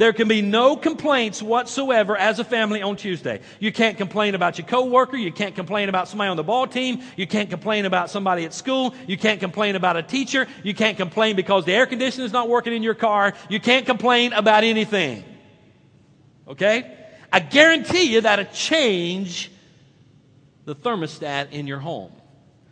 [0.02, 3.38] There can be no complaints whatsoever as a family on Tuesday.
[3.60, 5.16] You can't complain about your coworker.
[5.16, 7.02] You can't complain about somebody on the ball team.
[7.16, 8.96] You can't complain about somebody at school.
[9.06, 10.48] You can't complain about a teacher.
[10.64, 13.34] You can't complain because the air conditioner is not working in your car.
[13.48, 15.22] You can't complain about anything.
[16.48, 16.98] Okay?
[17.32, 19.52] I guarantee you that'll change
[20.64, 22.10] the thermostat in your home.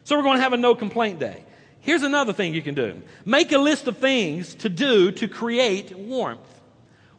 [0.03, 1.45] So we're going to have a no complaint day.
[1.79, 3.01] Here's another thing you can do.
[3.25, 6.60] Make a list of things to do to create warmth.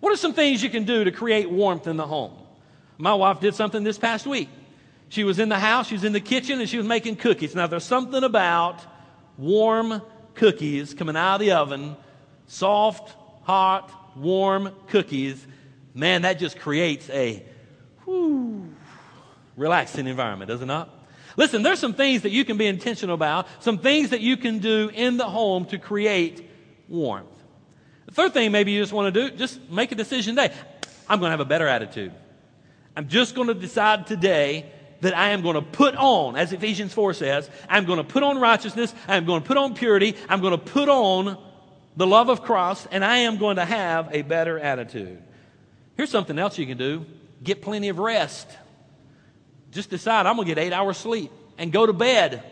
[0.01, 2.33] What are some things you can do to create warmth in the home?
[2.97, 4.49] My wife did something this past week.
[5.09, 7.55] She was in the house, she was in the kitchen, and she was making cookies.
[7.55, 8.81] Now, there's something about
[9.37, 10.01] warm
[10.35, 11.95] cookies coming out of the oven,
[12.47, 15.45] soft, hot, warm cookies.
[15.93, 17.45] Man, that just creates a
[18.05, 18.73] whew,
[19.55, 20.89] relaxing environment, does it not?
[21.37, 24.59] Listen, there's some things that you can be intentional about, some things that you can
[24.59, 26.49] do in the home to create
[26.87, 27.27] warmth.
[28.05, 30.53] The third thing maybe you just want to do, just make a decision today.
[31.07, 32.13] I'm going to have a better attitude.
[32.95, 34.71] I'm just going to decide today
[35.01, 38.23] that I am going to put on, as Ephesians 4 says, I'm going to put
[38.23, 41.37] on righteousness, I'm going to put on purity, I'm going to put on
[41.97, 45.21] the love of Christ, and I am going to have a better attitude.
[45.97, 47.05] Here's something else you can do
[47.43, 48.47] get plenty of rest.
[49.71, 52.43] Just decide I'm going to get eight hours sleep and go to bed.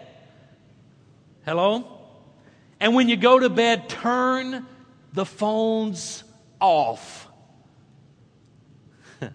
[1.45, 1.99] Hello?
[2.79, 4.65] And when you go to bed, turn
[5.13, 6.23] the phones
[6.59, 7.27] off.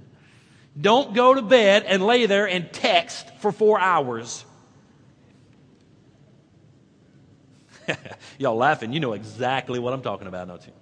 [0.80, 4.44] Don't go to bed and lay there and text for four hours.
[8.38, 8.92] Y'all laughing.
[8.92, 10.72] You know exactly what I'm talking about, don't you?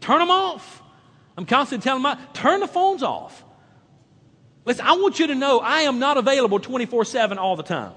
[0.00, 0.82] Turn them off.
[1.36, 3.44] I'm constantly telling my turn the phones off.
[4.64, 7.92] Listen, I want you to know I am not available 24 7 all the time.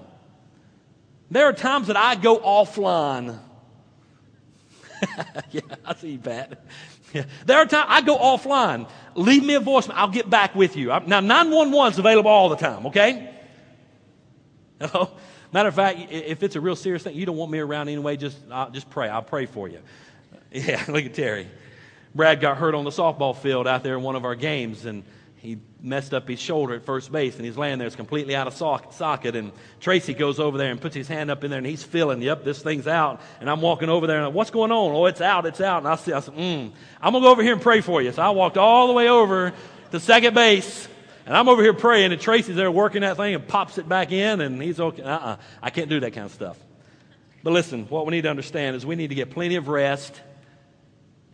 [1.29, 3.39] There are times that I go offline.
[5.51, 6.63] yeah, I see you, Pat.
[7.13, 7.23] Yeah.
[7.45, 8.89] There are times I go offline.
[9.15, 9.93] Leave me a voicemail.
[9.95, 10.87] I'll get back with you.
[10.87, 13.33] Now, 911 is available all the time, okay?
[14.79, 15.11] Hello?
[15.53, 18.15] Matter of fact, if it's a real serious thing, you don't want me around anyway,
[18.15, 19.09] just, uh, just pray.
[19.09, 19.79] I'll pray for you.
[20.53, 21.47] Yeah, look at Terry.
[22.13, 25.03] Brad got hurt on the softball field out there in one of our games, and
[25.41, 27.87] he messed up his shoulder at first base, and he's laying there.
[27.87, 29.35] It's completely out of socket.
[29.35, 32.21] And Tracy goes over there and puts his hand up in there, and he's feeling,
[32.21, 33.21] yep, this thing's out.
[33.39, 34.91] And I'm walking over there, and I'm, what's going on?
[34.91, 35.79] Oh, it's out, it's out.
[35.79, 36.71] And I, see, I said, mm,
[37.01, 38.11] I'm going to go over here and pray for you.
[38.11, 39.51] So I walked all the way over
[39.89, 40.87] to second base,
[41.25, 44.11] and I'm over here praying, and Tracy's there working that thing and pops it back
[44.11, 45.01] in, and he's okay.
[45.01, 46.59] Uh-uh, I can't do that kind of stuff.
[47.41, 50.21] But listen, what we need to understand is we need to get plenty of rest.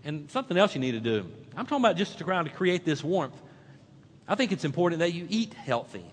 [0.06, 1.30] And something else you need to do.
[1.58, 3.36] I'm talking about just around to create this warmth.
[4.28, 6.06] I think it's important that you eat healthy.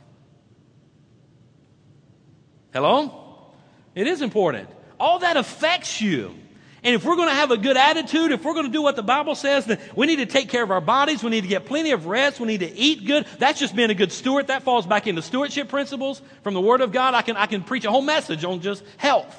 [2.73, 3.53] Hello?
[3.95, 4.69] It is important.
[4.99, 6.35] All that affects you.
[6.83, 8.95] And if we're going to have a good attitude, if we're going to do what
[8.95, 11.23] the Bible says, then we need to take care of our bodies.
[11.23, 12.39] We need to get plenty of rest.
[12.39, 13.27] We need to eat good.
[13.39, 14.49] That's just being a good steward.
[14.49, 17.15] That falls back into stewardship principles from the Word of God.
[17.15, 19.35] I can, I can preach a whole message on just health.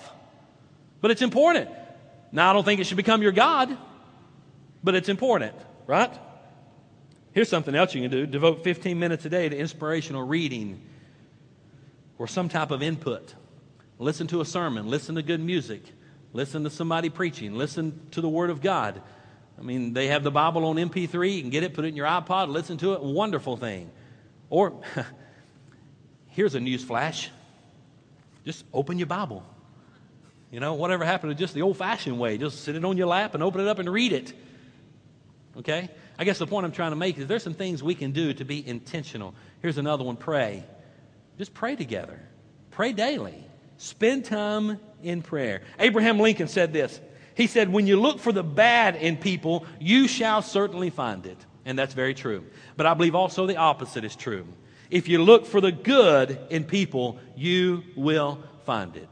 [1.02, 1.70] But it's important.
[2.32, 3.78] Now, I don't think it should become your God,
[4.84, 5.54] but it's important,
[5.86, 6.12] right?
[7.36, 10.82] Here's something else you can do devote 15 minutes a day to inspirational reading
[12.18, 13.36] or some type of input.
[14.00, 15.84] Listen to a sermon, listen to good music,
[16.32, 19.02] listen to somebody preaching, listen to the Word of God.
[19.60, 21.36] I mean, they have the Bible on MP3.
[21.36, 23.04] You can get it, put it in your iPod, listen to it.
[23.04, 23.92] Wonderful thing.
[24.50, 24.82] Or,
[26.30, 27.30] here's a news flash
[28.46, 29.44] just open your Bible.
[30.52, 33.08] You know, whatever happened to just the old fashioned way, just sit it on your
[33.08, 34.32] lap and open it up and read it.
[35.58, 35.90] Okay?
[36.18, 38.34] I guess the point I'm trying to make is there's some things we can do
[38.34, 39.34] to be intentional.
[39.62, 40.64] Here's another one pray.
[41.38, 42.20] Just pray together,
[42.72, 43.44] pray daily,
[43.78, 45.62] spend time in prayer.
[45.80, 47.00] Abraham Lincoln said this.
[47.36, 51.38] He said, When you look for the bad in people, you shall certainly find it.
[51.66, 52.46] And that's very true.
[52.78, 54.48] But I believe also the opposite is true.
[54.90, 59.10] If you look for the good in people, you will find it.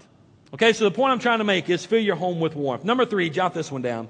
[0.54, 2.84] Okay, so the point I'm trying to make is fill your home with warmth.
[2.84, 4.08] Number three, jot this one down.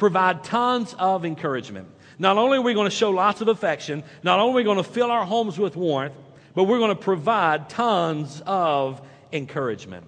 [0.00, 1.86] Provide tons of encouragement.
[2.18, 4.78] Not only are we going to show lots of affection, not only are we going
[4.78, 6.14] to fill our homes with warmth,
[6.54, 10.06] but we're going to provide tons of encouragement.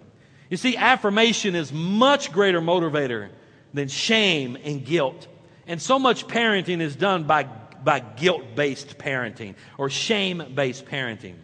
[0.49, 3.28] You see, affirmation is much greater motivator
[3.74, 5.28] than shame and guilt.
[5.66, 7.43] And so much parenting is done by,
[7.84, 11.34] by guilt based parenting or shame based parenting.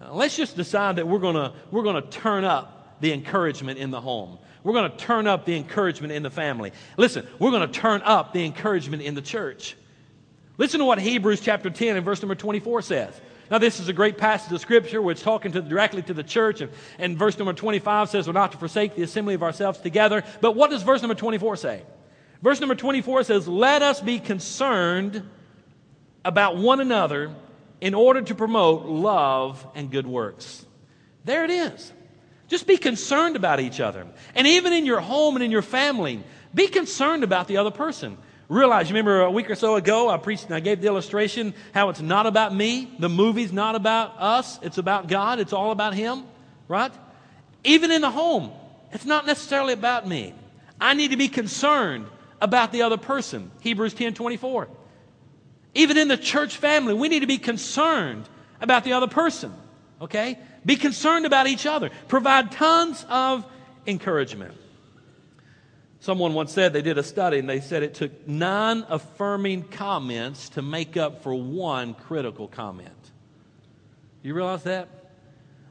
[0.00, 3.90] Uh, let's just decide that we're going we're going to turn up the encouragement in
[3.90, 4.38] the home.
[4.62, 6.72] We're going to turn up the encouragement in the family.
[6.96, 9.76] Listen, we're going to turn up the encouragement in the church.
[10.58, 13.20] Listen to what Hebrews chapter 10 and verse number 24 says.
[13.50, 16.60] Now, this is a great passage of scripture which talking to, directly to the church.
[16.60, 20.22] And, and verse number 25 says, We're not to forsake the assembly of ourselves together.
[20.40, 21.82] But what does verse number 24 say?
[22.42, 25.28] Verse number 24 says, Let us be concerned
[26.24, 27.34] about one another
[27.80, 30.64] in order to promote love and good works.
[31.24, 31.92] There it is.
[32.50, 34.06] Just be concerned about each other.
[34.34, 36.22] And even in your home and in your family,
[36.54, 38.18] be concerned about the other person
[38.50, 41.54] realize, you remember a week or so ago, I preached and I gave the illustration
[41.72, 42.92] how it's not about me.
[42.98, 44.58] The movie's not about us.
[44.60, 45.38] It's about God.
[45.38, 46.24] It's all about Him,
[46.68, 46.92] right?
[47.64, 48.50] Even in the home,
[48.92, 50.34] it's not necessarily about me.
[50.80, 52.06] I need to be concerned
[52.40, 53.50] about the other person.
[53.60, 54.68] Hebrews 10 24.
[55.74, 58.28] Even in the church family, we need to be concerned
[58.60, 59.54] about the other person,
[60.02, 60.36] okay?
[60.64, 61.90] Be concerned about each other.
[62.08, 63.44] Provide tons of
[63.86, 64.54] encouragement.
[66.00, 70.48] Someone once said they did a study and they said it took nine affirming comments
[70.50, 72.94] to make up for one critical comment.
[74.22, 74.88] You realize that?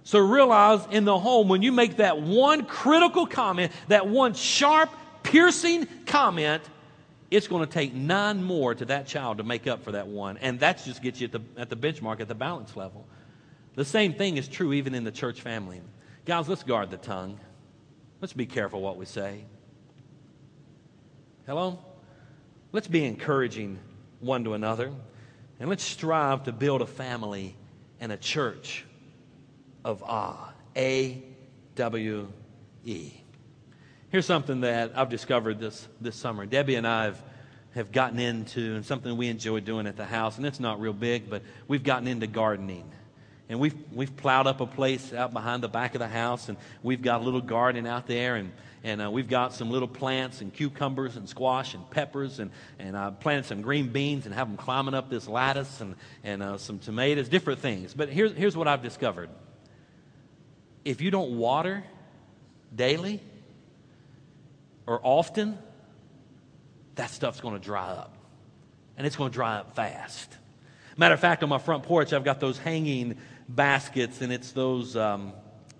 [0.03, 4.89] So realize in the home, when you make that one critical comment, that one sharp,
[5.23, 6.63] piercing comment,
[7.29, 10.37] it's going to take nine more to that child to make up for that one.
[10.37, 13.05] And that just gets you at the, at the benchmark, at the balance level.
[13.79, 15.79] The same thing is true even in the church family.
[16.25, 17.39] Guys, let's guard the tongue.
[18.19, 19.45] Let's be careful what we say.
[21.45, 21.79] Hello?
[22.73, 23.79] Let's be encouraging
[24.19, 24.91] one to another.
[25.61, 27.55] And let's strive to build a family
[28.01, 28.83] and a church
[29.85, 30.51] of awe.
[30.75, 31.23] A
[31.75, 32.27] W
[32.83, 33.13] E.
[34.09, 36.45] Here's something that I've discovered this, this summer.
[36.45, 37.23] Debbie and I have,
[37.75, 40.91] have gotten into, and something we enjoy doing at the house, and it's not real
[40.91, 42.91] big, but we've gotten into gardening.
[43.49, 46.57] And we've, we've plowed up a place out behind the back of the house, and
[46.83, 48.51] we've got a little garden out there, and
[48.83, 52.95] and uh, we've got some little plants and cucumbers and squash and peppers and, and
[52.97, 56.57] I planted some green beans and have them climbing up this lattice and, and uh,
[56.57, 57.93] some tomatoes, different things.
[57.93, 59.29] But here's, here's what I've discovered.
[60.85, 61.83] If you don't water
[62.73, 63.21] daily
[64.87, 65.57] or often,
[66.95, 68.15] that stuff's going to dry up.
[68.97, 70.37] And it's going to dry up fast.
[70.97, 73.17] Matter of fact, on my front porch, I've got those hanging
[73.49, 75.33] baskets, and it's those um,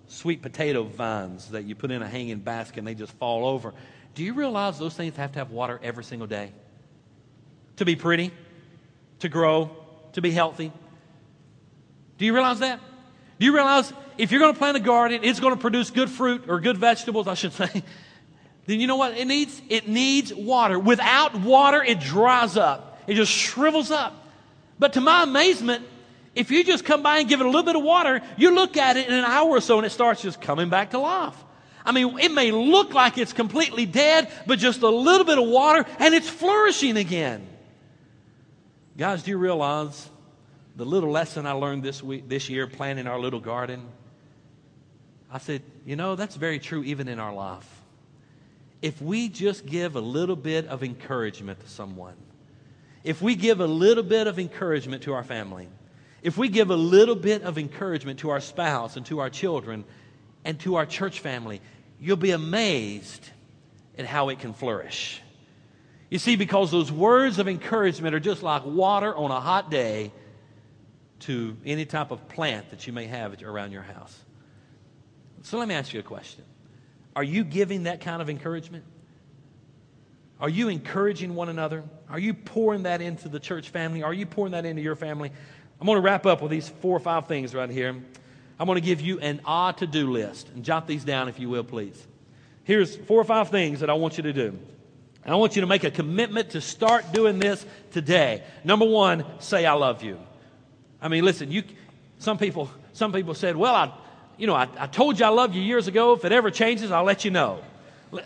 [0.08, 3.72] sweet potato vines that you put in a hanging basket and they just fall over.
[4.14, 6.52] Do you realize those things have to have water every single day?
[7.76, 8.32] To be pretty,
[9.20, 9.70] to grow,
[10.12, 10.72] to be healthy.
[12.18, 12.80] Do you realize that?
[13.38, 16.10] Do you realize if you're going to plant a garden, it's going to produce good
[16.10, 17.82] fruit or good vegetables, I should say,
[18.66, 19.62] then you know what it needs?
[19.68, 20.78] It needs water.
[20.78, 24.16] Without water, it dries up, it just shrivels up.
[24.78, 25.86] But to my amazement,
[26.34, 28.76] if you just come by and give it a little bit of water, you look
[28.76, 31.36] at it in an hour or so and it starts just coming back to life.
[31.84, 35.48] I mean, it may look like it's completely dead, but just a little bit of
[35.48, 37.46] water and it's flourishing again.
[38.96, 40.08] Guys, do you realize
[40.76, 43.86] the little lesson I learned this week, this year, planting our little garden?
[45.32, 47.68] I said, you know, that's very true even in our life.
[48.82, 52.16] If we just give a little bit of encouragement to someone,
[53.04, 55.68] if we give a little bit of encouragement to our family,
[56.22, 59.84] if we give a little bit of encouragement to our spouse and to our children
[60.44, 61.60] and to our church family,
[62.00, 63.28] you'll be amazed
[63.98, 65.20] at how it can flourish.
[66.10, 70.12] You see, because those words of encouragement are just like water on a hot day
[71.20, 74.18] to any type of plant that you may have around your house.
[75.42, 76.44] So let me ask you a question
[77.14, 78.84] Are you giving that kind of encouragement?
[80.40, 81.84] Are you encouraging one another?
[82.08, 84.02] Are you pouring that into the church family?
[84.02, 85.32] Are you pouring that into your family?
[85.80, 87.96] I'm going to wrap up with these four or five things right here.
[88.58, 90.48] I'm going to give you an ah to do list.
[90.54, 92.06] And jot these down if you will, please.
[92.64, 94.58] Here's four or five things that I want you to do.
[95.24, 98.42] I want you to make a commitment to start doing this today.
[98.64, 100.18] Number one, say I love you.
[101.00, 101.62] I mean, listen, you
[102.18, 103.92] some people some people said, Well, I
[104.38, 106.14] you know, I, I told you I love you years ago.
[106.14, 107.62] If it ever changes, I'll let you know.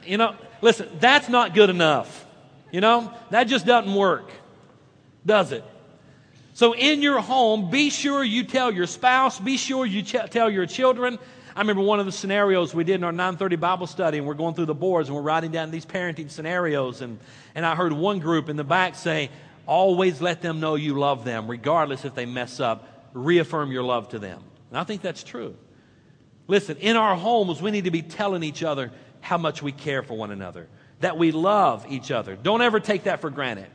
[0.06, 2.24] You know, listen, that's not good enough.
[2.70, 4.30] You know, that just doesn't work,
[5.26, 5.64] does it?
[6.54, 10.48] So in your home, be sure you tell your spouse, be sure you ch- tell
[10.48, 11.18] your children.
[11.56, 14.34] I remember one of the scenarios we did in our 930 Bible study, and we're
[14.34, 17.00] going through the boards and we're writing down these parenting scenarios.
[17.00, 17.18] And,
[17.56, 19.30] and I heard one group in the back say,
[19.66, 23.08] Always let them know you love them, regardless if they mess up.
[23.14, 24.42] Reaffirm your love to them.
[24.68, 25.56] And I think that's true.
[26.46, 28.92] Listen, in our homes, we need to be telling each other
[29.22, 30.68] how much we care for one another,
[31.00, 32.36] that we love each other.
[32.36, 33.68] Don't ever take that for granted.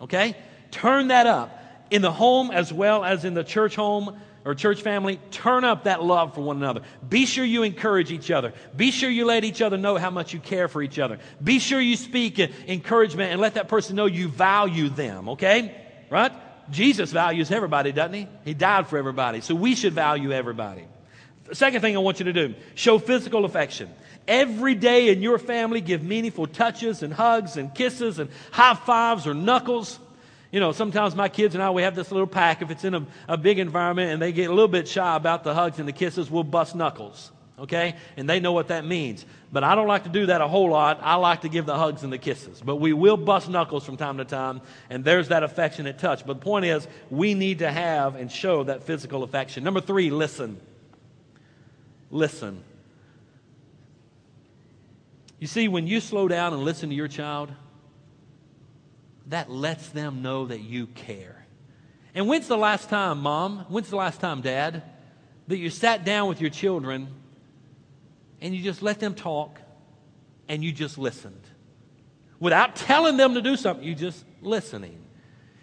[0.00, 0.36] Okay?
[0.72, 1.58] Turn that up
[1.90, 5.84] in the home as well as in the church home or church family, turn up
[5.84, 6.82] that love for one another.
[7.06, 8.52] Be sure you encourage each other.
[8.76, 11.18] Be sure you let each other know how much you care for each other.
[11.42, 15.74] Be sure you speak encouragement and let that person know you value them, okay?
[16.08, 16.32] Right?
[16.70, 18.28] Jesus values everybody, doesn't he?
[18.44, 19.40] He died for everybody.
[19.40, 20.84] So we should value everybody.
[21.44, 23.90] The second thing I want you to do show physical affection.
[24.26, 29.26] Every day in your family, give meaningful touches and hugs and kisses and high fives
[29.26, 29.98] or knuckles.
[30.50, 32.62] You know, sometimes my kids and I, we have this little pack.
[32.62, 35.44] If it's in a, a big environment and they get a little bit shy about
[35.44, 37.30] the hugs and the kisses, we'll bust knuckles.
[37.58, 37.96] Okay?
[38.16, 39.26] And they know what that means.
[39.52, 41.00] But I don't like to do that a whole lot.
[41.02, 42.62] I like to give the hugs and the kisses.
[42.64, 46.26] But we will bust knuckles from time to time, and there's that affectionate touch.
[46.26, 49.64] But the point is, we need to have and show that physical affection.
[49.64, 50.60] Number three, listen.
[52.10, 52.62] Listen.
[55.38, 57.50] You see, when you slow down and listen to your child,
[59.28, 61.46] that lets them know that you care.
[62.14, 63.66] And when's the last time, mom?
[63.68, 64.82] When's the last time, dad,
[65.48, 67.08] that you sat down with your children
[68.40, 69.60] and you just let them talk
[70.48, 71.42] and you just listened?
[72.40, 74.98] Without telling them to do something, you just listening.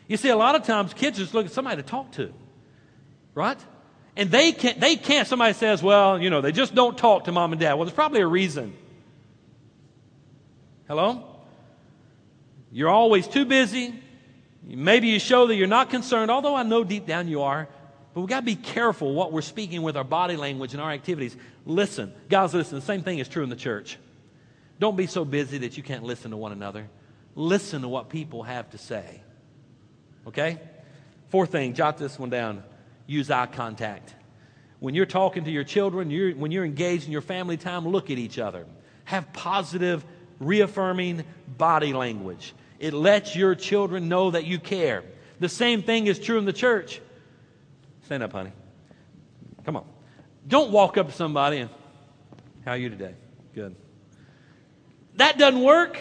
[0.07, 2.32] You see, a lot of times kids just look at somebody to talk to,
[3.34, 3.57] right?
[4.16, 5.28] And they can't, they can't.
[5.28, 7.74] Somebody says, well, you know, they just don't talk to mom and dad.
[7.74, 8.76] Well, there's probably a reason.
[10.88, 11.35] Hello?
[12.76, 13.98] You're always too busy.
[14.62, 17.70] Maybe you show that you're not concerned, although I know deep down you are.
[18.14, 20.92] But we've got to be careful what we're speaking with our body language and our
[20.92, 21.38] activities.
[21.66, 22.14] Listen.
[22.28, 22.78] Guys, listen.
[22.78, 23.98] The same thing is true in the church.
[24.78, 26.90] Don't be so busy that you can't listen to one another.
[27.34, 29.22] Listen to what people have to say.
[30.28, 30.60] Okay?
[31.30, 32.62] Fourth thing, jot this one down.
[33.08, 34.14] Use eye contact.
[34.82, 38.12] When you're talking to your children, you're, when you're engaged in your family time, look
[38.12, 38.66] at each other.
[39.06, 40.04] Have positive,
[40.42, 41.24] reaffirming
[41.58, 42.54] body language.
[42.80, 45.04] It lets your children know that you care.
[45.40, 47.02] The same thing is true in the church.
[48.06, 48.52] Stand up, honey.
[49.66, 49.86] Come on.
[50.48, 51.70] Don't walk up to somebody and,
[52.66, 53.16] how are you today?
[53.54, 53.76] Good.
[55.16, 56.00] That doesn't work.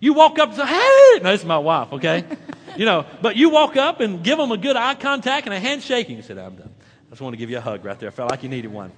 [0.00, 2.24] You walk up and say, hey, no, this is my wife, okay?
[2.76, 5.60] you know, but you walk up and give them a good eye contact and a
[5.60, 6.74] handshake, and you said, I'm done.
[7.06, 8.08] I just want to give you a hug right there.
[8.08, 8.90] I felt like you needed one.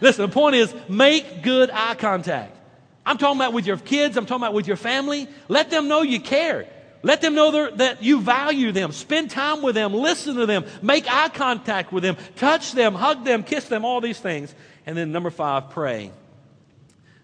[0.00, 2.56] Listen, the point is, make good eye contact.
[3.04, 4.16] I'm talking about with your kids.
[4.16, 5.28] I'm talking about with your family.
[5.48, 6.68] Let them know you care.
[7.02, 8.92] Let them know that you value them.
[8.92, 9.92] Spend time with them.
[9.92, 10.64] Listen to them.
[10.82, 12.16] Make eye contact with them.
[12.36, 12.94] Touch them.
[12.94, 13.42] Hug them.
[13.42, 13.84] Kiss them.
[13.84, 14.54] All these things.
[14.86, 16.12] And then number five, pray.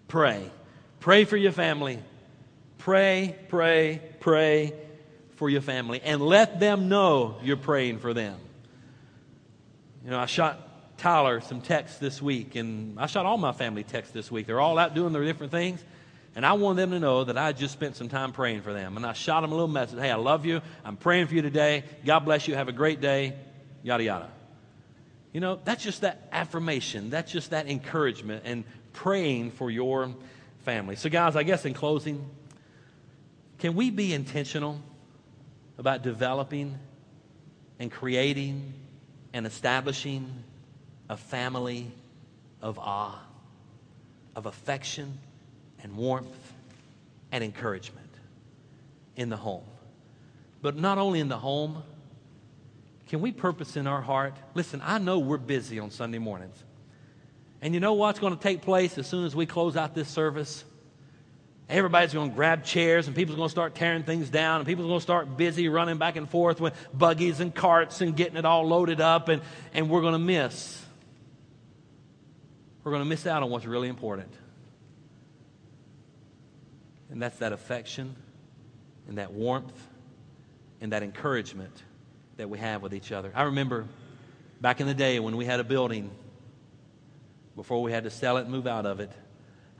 [0.09, 0.51] Pray.
[0.99, 1.99] Pray for your family.
[2.79, 4.73] Pray, pray, pray
[5.35, 6.01] for your family.
[6.03, 8.37] And let them know you're praying for them.
[10.03, 10.68] You know, I shot
[10.99, 14.45] Tyler some texts this week, and I shot all my family texts this week.
[14.45, 15.83] They're all out doing their different things.
[16.35, 18.97] And I want them to know that I just spent some time praying for them.
[18.97, 20.61] And I shot them a little message Hey, I love you.
[20.85, 21.83] I'm praying for you today.
[22.05, 22.55] God bless you.
[22.55, 23.33] Have a great day.
[23.81, 24.29] Yada, yada.
[25.33, 27.09] You know, that's just that affirmation.
[27.09, 30.13] That's just that encouragement and praying for your
[30.59, 30.95] family.
[30.95, 32.29] So, guys, I guess in closing,
[33.57, 34.81] can we be intentional
[35.77, 36.77] about developing
[37.79, 38.73] and creating
[39.33, 40.43] and establishing
[41.09, 41.91] a family
[42.61, 43.19] of awe,
[44.35, 45.17] of affection
[45.81, 46.53] and warmth
[47.31, 48.09] and encouragement
[49.15, 49.63] in the home.
[50.61, 51.83] But not only in the home,
[53.07, 54.35] can we purpose in our heart?
[54.53, 56.63] Listen, I know we're busy on Sunday mornings.
[57.61, 60.07] And you know what's going to take place as soon as we close out this
[60.07, 60.63] service?
[61.67, 64.87] Everybody's going to grab chairs and people's going to start tearing things down and people's
[64.87, 68.45] going to start busy running back and forth with buggies and carts and getting it
[68.45, 69.41] all loaded up and,
[69.73, 70.83] and we're going to miss.
[72.89, 74.33] We're going to miss out on what's really important.
[77.11, 78.15] And that's that affection
[79.07, 79.79] and that warmth
[80.81, 81.83] and that encouragement
[82.37, 83.31] that we have with each other.
[83.35, 83.85] I remember
[84.59, 86.09] back in the day when we had a building,
[87.55, 89.11] before we had to sell it and move out of it,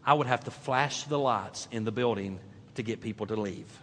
[0.06, 2.40] I would have to flash the lights in the building
[2.76, 3.76] to get people to leave.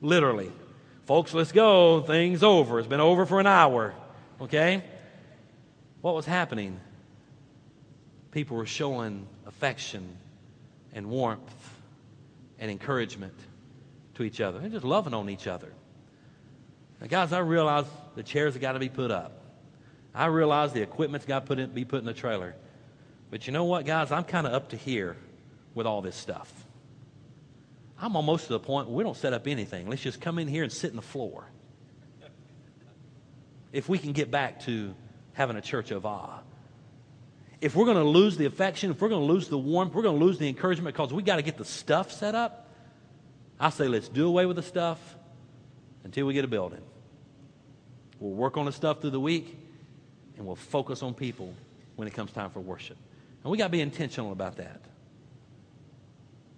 [0.00, 0.50] Literally.
[1.04, 2.00] Folks, let's go.
[2.00, 2.78] Thing's over.
[2.78, 3.92] It's been over for an hour.
[4.40, 4.82] Okay?
[6.00, 6.80] What was happening?
[8.32, 10.16] People were showing affection
[10.92, 11.70] and warmth
[12.58, 13.34] and encouragement
[14.14, 14.58] to each other.
[14.58, 15.72] They're just loving on each other.
[17.00, 17.84] Now, guys, I realize
[18.16, 19.38] the chairs have got to be put up.
[20.14, 22.54] I realize the equipment's got to be put in the trailer.
[23.30, 24.10] But you know what, guys?
[24.10, 25.16] I'm kind of up to here
[25.74, 26.50] with all this stuff.
[27.98, 29.88] I'm almost to the point where we don't set up anything.
[29.88, 31.44] Let's just come in here and sit in the floor.
[33.72, 34.94] If we can get back to
[35.34, 36.40] having a church of awe.
[37.62, 40.02] If we're going to lose the affection, if we're going to lose the warmth, we're
[40.02, 42.68] going to lose the encouragement because we got to get the stuff set up.
[43.60, 44.98] I say let's do away with the stuff
[46.02, 46.82] until we get a building.
[48.18, 49.56] We'll work on the stuff through the week
[50.36, 51.54] and we'll focus on people
[51.94, 52.96] when it comes time for worship.
[53.44, 54.80] And we got to be intentional about that.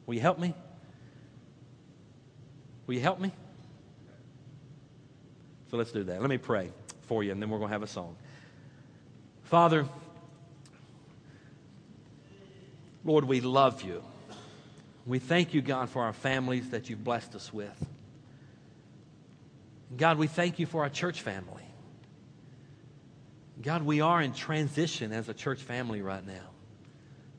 [0.07, 0.55] Will you help me?
[2.87, 3.31] Will you help me?
[5.71, 6.23] So let's do that.
[6.23, 6.71] Let me pray
[7.03, 8.17] for you, and then we're going to have a song.
[9.43, 9.87] Father,
[13.05, 14.03] Lord, we love you.
[15.07, 17.87] We thank you, God, for our families that you've blessed us with.
[19.97, 21.63] God, we thank you for our church family.
[23.61, 26.51] God, we are in transition as a church family right now.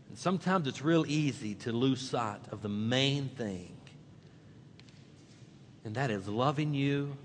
[0.09, 3.75] And sometimes it's real easy to lose sight of the main thing,
[5.83, 7.17] and that is loving you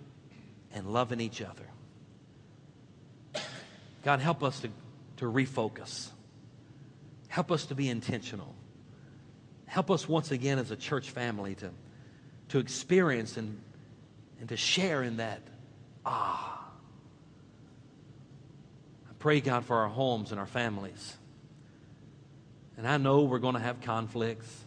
[0.74, 1.66] and loving each other.
[4.02, 4.70] God, help us to,
[5.18, 6.08] to refocus.
[7.30, 8.56] Help us to be intentional.
[9.66, 11.70] Help us once again as a church family to,
[12.48, 13.60] to experience and,
[14.40, 15.40] and to share in that
[16.04, 16.68] ah.
[19.08, 21.16] I pray, God, for our homes and our families.
[22.76, 24.64] And I know we're going to have conflicts.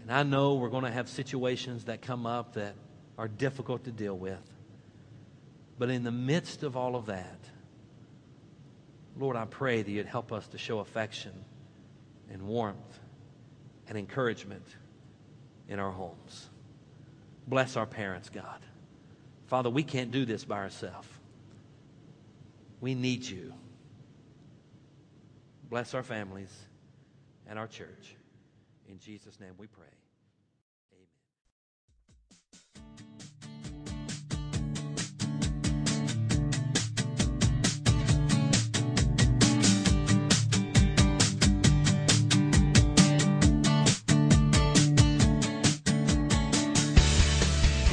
[0.00, 2.74] And I know we're going to have situations that come up that
[3.18, 4.40] are difficult to deal with.
[5.78, 7.38] But in the midst of all of that,
[9.16, 11.32] Lord, I pray that you'd help us to show affection
[12.30, 12.98] and warmth
[13.88, 14.66] and encouragement
[15.68, 16.50] in our homes.
[17.46, 18.60] Bless our parents, God.
[19.46, 21.08] Father, we can't do this by ourselves.
[22.80, 23.54] We need you.
[25.70, 26.52] Bless our families
[27.46, 28.16] and our church.
[28.88, 29.86] In Jesus' name we pray.